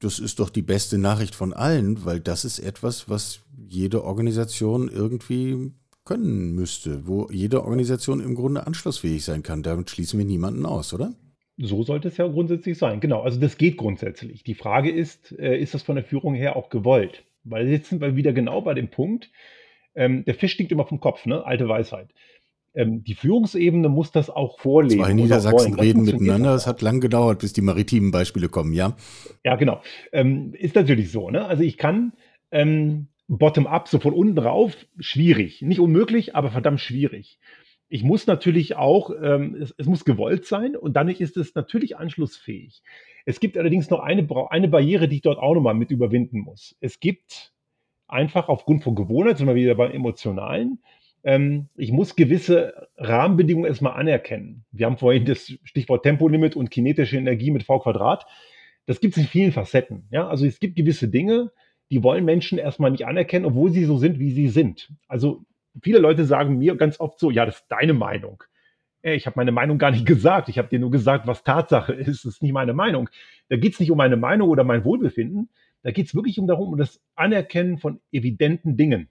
[0.00, 4.88] das ist doch die beste Nachricht von allen, weil das ist etwas, was jede Organisation
[4.88, 5.72] irgendwie
[6.04, 9.62] können müsste, wo jede Organisation im Grunde anschlussfähig sein kann.
[9.62, 11.14] Damit schließen wir niemanden aus, oder?
[11.56, 13.00] So sollte es ja grundsätzlich sein.
[13.00, 14.42] Genau, also das geht grundsätzlich.
[14.42, 17.22] Die Frage ist, äh, ist das von der Führung her auch gewollt?
[17.50, 19.30] Weil jetzt sind wir wieder genau bei dem Punkt,
[19.94, 21.44] ähm, der Fisch stinkt immer vom Kopf, ne?
[21.44, 22.10] alte Weisheit.
[22.72, 25.02] Ähm, die Führungsebene muss das auch vorlegen.
[25.02, 26.54] Zwei Niedersachsen reden miteinander.
[26.54, 28.96] Es hat lang gedauert, bis die maritimen Beispiele kommen, ja?
[29.44, 29.82] Ja, genau.
[30.12, 31.30] Ähm, ist natürlich so.
[31.30, 31.44] Ne?
[31.44, 32.12] Also ich kann
[32.52, 35.62] ähm, bottom-up, so von unten rauf, schwierig.
[35.62, 37.38] Nicht unmöglich, aber verdammt schwierig.
[37.88, 41.96] Ich muss natürlich auch, ähm, es, es, muss gewollt sein und dann ist es natürlich
[41.96, 42.82] anschlussfähig.
[43.26, 46.76] Es gibt allerdings noch eine, eine Barriere, die ich dort auch nochmal mit überwinden muss.
[46.80, 47.52] Es gibt
[48.08, 50.80] einfach aufgrund von Gewohnheit, sind wir wieder beim Emotionalen,
[51.22, 54.64] ähm, ich muss gewisse Rahmenbedingungen erstmal anerkennen.
[54.72, 58.26] Wir haben vorhin das Stichwort Tempolimit und kinetische Energie mit V Quadrat.
[58.86, 60.06] Das gibt es in vielen Facetten.
[60.10, 60.28] Ja?
[60.28, 61.52] Also es gibt gewisse Dinge,
[61.90, 64.92] die wollen Menschen erstmal nicht anerkennen, obwohl sie so sind, wie sie sind.
[65.08, 65.44] Also
[65.82, 68.42] viele Leute sagen mir ganz oft so, ja, das ist deine Meinung.
[69.02, 70.48] Ich habe meine Meinung gar nicht gesagt.
[70.48, 72.24] Ich habe dir nur gesagt, was Tatsache ist.
[72.24, 73.08] Das ist nicht meine Meinung.
[73.48, 75.50] Da geht es nicht um meine Meinung oder mein Wohlbefinden.
[75.82, 79.08] Da geht es wirklich um darum, um das Anerkennen von evidenten Dingen.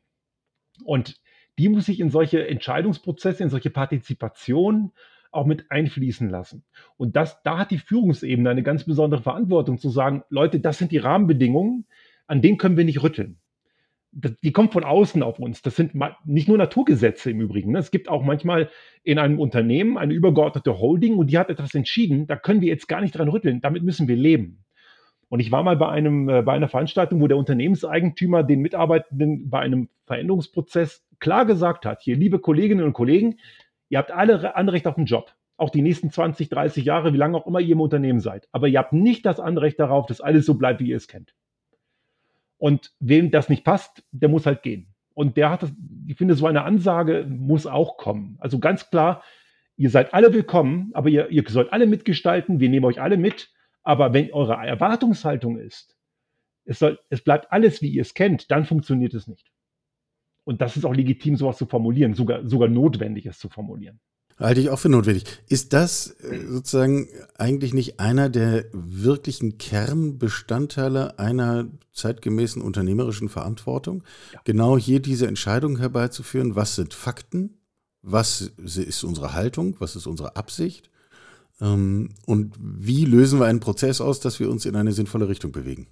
[0.85, 1.19] Und
[1.57, 4.91] die muss ich in solche Entscheidungsprozesse, in solche Partizipation
[5.31, 6.63] auch mit einfließen lassen.
[6.97, 10.91] Und das, da hat die Führungsebene eine ganz besondere Verantwortung zu sagen, Leute, das sind
[10.91, 11.85] die Rahmenbedingungen,
[12.27, 13.39] an denen können wir nicht rütteln
[14.11, 15.61] die kommt von außen auf uns.
[15.61, 15.93] Das sind
[16.25, 17.71] nicht nur Naturgesetze im Übrigen.
[17.71, 17.79] Ne?
[17.79, 18.69] Es gibt auch manchmal
[19.03, 22.25] in einem Unternehmen eine übergeordnete Holding und die hat etwas entschieden.
[22.25, 23.61] Da können wir jetzt gar nicht dran rütteln.
[23.61, 24.63] Damit müssen wir leben.
[25.29, 29.49] Und ich war mal bei einem, äh, bei einer Veranstaltung, wo der Unternehmenseigentümer den Mitarbeitenden
[29.49, 33.37] bei einem Veränderungsprozess klar gesagt hat, hier, liebe Kolleginnen und Kollegen,
[33.89, 35.31] ihr habt alle Anrecht auf einen Job.
[35.55, 38.47] Auch die nächsten 20, 30 Jahre, wie lange auch immer ihr im Unternehmen seid.
[38.51, 41.35] Aber ihr habt nicht das Anrecht darauf, dass alles so bleibt, wie ihr es kennt.
[42.59, 44.93] Und wem das nicht passt, der muss halt gehen.
[45.15, 45.71] Und der hat das,
[46.07, 48.37] ich finde, so eine Ansage muss auch kommen.
[48.39, 49.23] Also ganz klar,
[49.77, 53.51] ihr seid alle willkommen, aber ihr, ihr sollt alle mitgestalten, wir nehmen euch alle mit.
[53.81, 55.97] Aber wenn eure Erwartungshaltung ist,
[56.65, 59.51] es, soll, es bleibt alles, wie ihr es kennt, dann funktioniert es nicht.
[60.43, 63.99] Und das ist auch legitim, sowas zu formulieren, sogar, sogar notwendig, es zu formulieren.
[64.39, 65.25] Halte ich auch für notwendig.
[65.49, 74.03] Ist das äh, sozusagen eigentlich nicht einer der wirklichen Kernbestandteile einer zeitgemäßen unternehmerischen Verantwortung?
[74.33, 74.41] Ja.
[74.45, 77.57] Genau hier diese Entscheidung herbeizuführen, was sind Fakten,
[78.01, 80.89] was ist unsere Haltung, was ist unsere Absicht
[81.61, 85.51] ähm, und wie lösen wir einen Prozess aus, dass wir uns in eine sinnvolle Richtung
[85.51, 85.87] bewegen?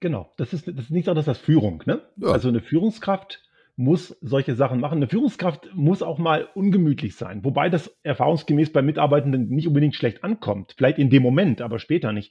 [0.00, 1.82] Genau, das ist, das ist nichts anderes als Führung.
[1.84, 2.00] Ne?
[2.16, 2.28] Ja.
[2.28, 3.42] Also eine Führungskraft
[3.80, 4.98] muss solche Sachen machen.
[4.98, 10.22] Eine Führungskraft muss auch mal ungemütlich sein, wobei das erfahrungsgemäß bei Mitarbeitenden nicht unbedingt schlecht
[10.22, 10.74] ankommt.
[10.76, 12.30] Vielleicht in dem Moment, aber später nicht.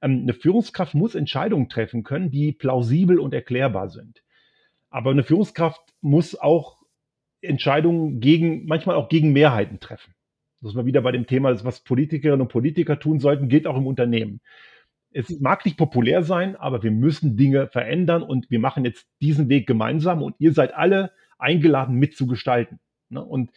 [0.00, 4.22] Ähm, eine Führungskraft muss Entscheidungen treffen können, die plausibel und erklärbar sind.
[4.88, 6.78] Aber eine Führungskraft muss auch
[7.42, 10.14] Entscheidungen gegen, manchmal auch gegen Mehrheiten treffen.
[10.62, 13.76] Das ist mal wieder bei dem Thema, was Politikerinnen und Politiker tun sollten, gilt auch
[13.76, 14.40] im Unternehmen
[15.16, 19.48] es mag nicht populär sein, aber wir müssen Dinge verändern und wir machen jetzt diesen
[19.48, 22.80] Weg gemeinsam und ihr seid alle eingeladen mitzugestalten.
[23.08, 23.24] Ne?
[23.24, 23.50] Und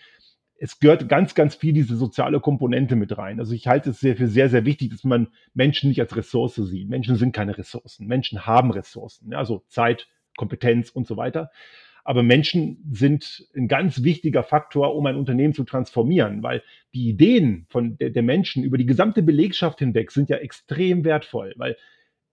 [0.58, 3.40] es gehört ganz, ganz viel diese soziale Komponente mit rein.
[3.40, 6.56] Also ich halte es sehr für sehr, sehr wichtig, dass man Menschen nicht als Ressource
[6.56, 6.88] sieht.
[6.88, 8.08] Menschen sind keine Ressourcen.
[8.08, 10.08] Menschen haben Ressourcen, also Zeit,
[10.38, 11.52] Kompetenz und so weiter.
[12.10, 17.68] Aber Menschen sind ein ganz wichtiger Faktor, um ein Unternehmen zu transformieren, weil die Ideen
[17.70, 21.78] von der, der Menschen über die gesamte Belegschaft hinweg sind ja extrem wertvoll, weil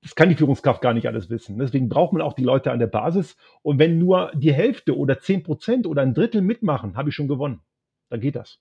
[0.01, 1.59] das kann die Führungskraft gar nicht alles wissen.
[1.59, 3.37] Deswegen braucht man auch die Leute an der Basis.
[3.61, 7.29] Und wenn nur die Hälfte oder zehn Prozent oder ein Drittel mitmachen, habe ich schon
[7.29, 7.61] gewonnen.
[8.09, 8.59] Dann geht das.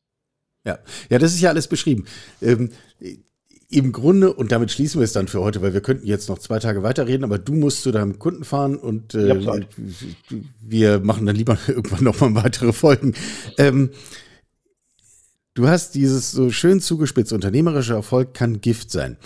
[0.66, 2.08] Ja, ja, das ist ja alles beschrieben.
[2.42, 2.72] Ähm,
[3.76, 6.40] im Grunde, und damit schließen wir es dann für heute, weil wir könnten jetzt noch
[6.40, 9.66] zwei Tage weiterreden, aber du musst zu deinem Kunden fahren und äh,
[10.62, 13.14] wir machen dann lieber irgendwann nochmal weitere Folgen.
[13.58, 13.90] Ähm,
[15.56, 19.18] du hast dieses so schön zugespitzt, unternehmerischer Erfolg kann Gift sein.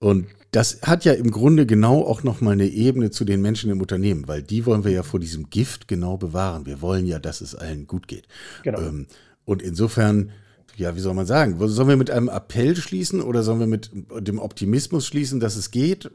[0.00, 3.80] Und das hat ja im Grunde genau auch nochmal eine Ebene zu den Menschen im
[3.80, 6.66] Unternehmen, weil die wollen wir ja vor diesem Gift genau bewahren.
[6.66, 8.26] Wir wollen ja, dass es allen gut geht.
[8.64, 8.80] Genau.
[8.80, 9.06] Ähm,
[9.44, 10.32] und insofern
[10.76, 11.56] ja, wie soll man sagen?
[11.58, 15.70] Sollen wir mit einem Appell schließen oder sollen wir mit dem Optimismus schließen, dass es
[15.70, 16.10] geht?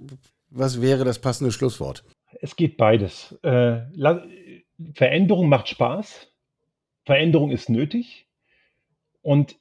[0.50, 2.04] Was wäre das passende Schlusswort?
[2.42, 3.38] Es geht beides.
[3.44, 3.82] Äh,
[4.94, 6.28] Veränderung macht Spaß.
[7.06, 8.28] Veränderung ist nötig.
[9.22, 9.58] Und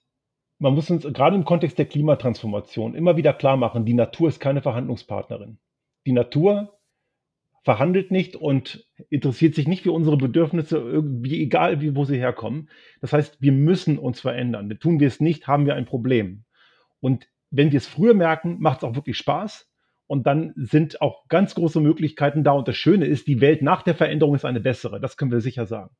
[0.58, 4.40] man muss uns gerade im Kontext der Klimatransformation immer wieder klar machen, die Natur ist
[4.40, 5.58] keine Verhandlungspartnerin.
[6.06, 6.77] Die Natur
[7.68, 12.70] verhandelt nicht und interessiert sich nicht für unsere Bedürfnisse, irgendwie egal wie, wo sie herkommen.
[13.02, 14.74] Das heißt, wir müssen uns verändern.
[14.80, 16.44] Tun wir es nicht, haben wir ein Problem.
[17.00, 19.70] Und wenn wir es früher merken, macht es auch wirklich Spaß.
[20.06, 22.52] Und dann sind auch ganz große Möglichkeiten da.
[22.52, 24.98] Und das Schöne ist, die Welt nach der Veränderung ist eine bessere.
[24.98, 25.94] Das können wir sicher sagen.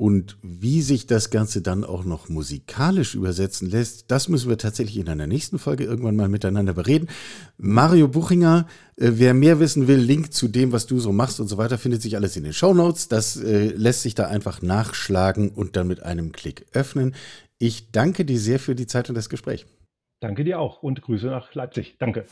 [0.00, 4.96] Und wie sich das Ganze dann auch noch musikalisch übersetzen lässt, das müssen wir tatsächlich
[4.96, 7.10] in einer nächsten Folge irgendwann mal miteinander bereden.
[7.58, 11.48] Mario Buchinger, äh, wer mehr wissen will, Link zu dem, was du so machst und
[11.48, 13.08] so weiter, findet sich alles in den Show Notes.
[13.08, 17.14] Das äh, lässt sich da einfach nachschlagen und dann mit einem Klick öffnen.
[17.58, 19.66] Ich danke dir sehr für die Zeit und das Gespräch.
[20.20, 21.96] Danke dir auch und Grüße nach Leipzig.
[21.98, 22.24] Danke.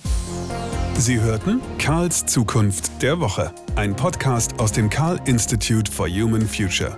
[0.95, 6.97] Sie hörten Karls Zukunft der Woche, ein Podcast aus dem Karl Institute for Human Future.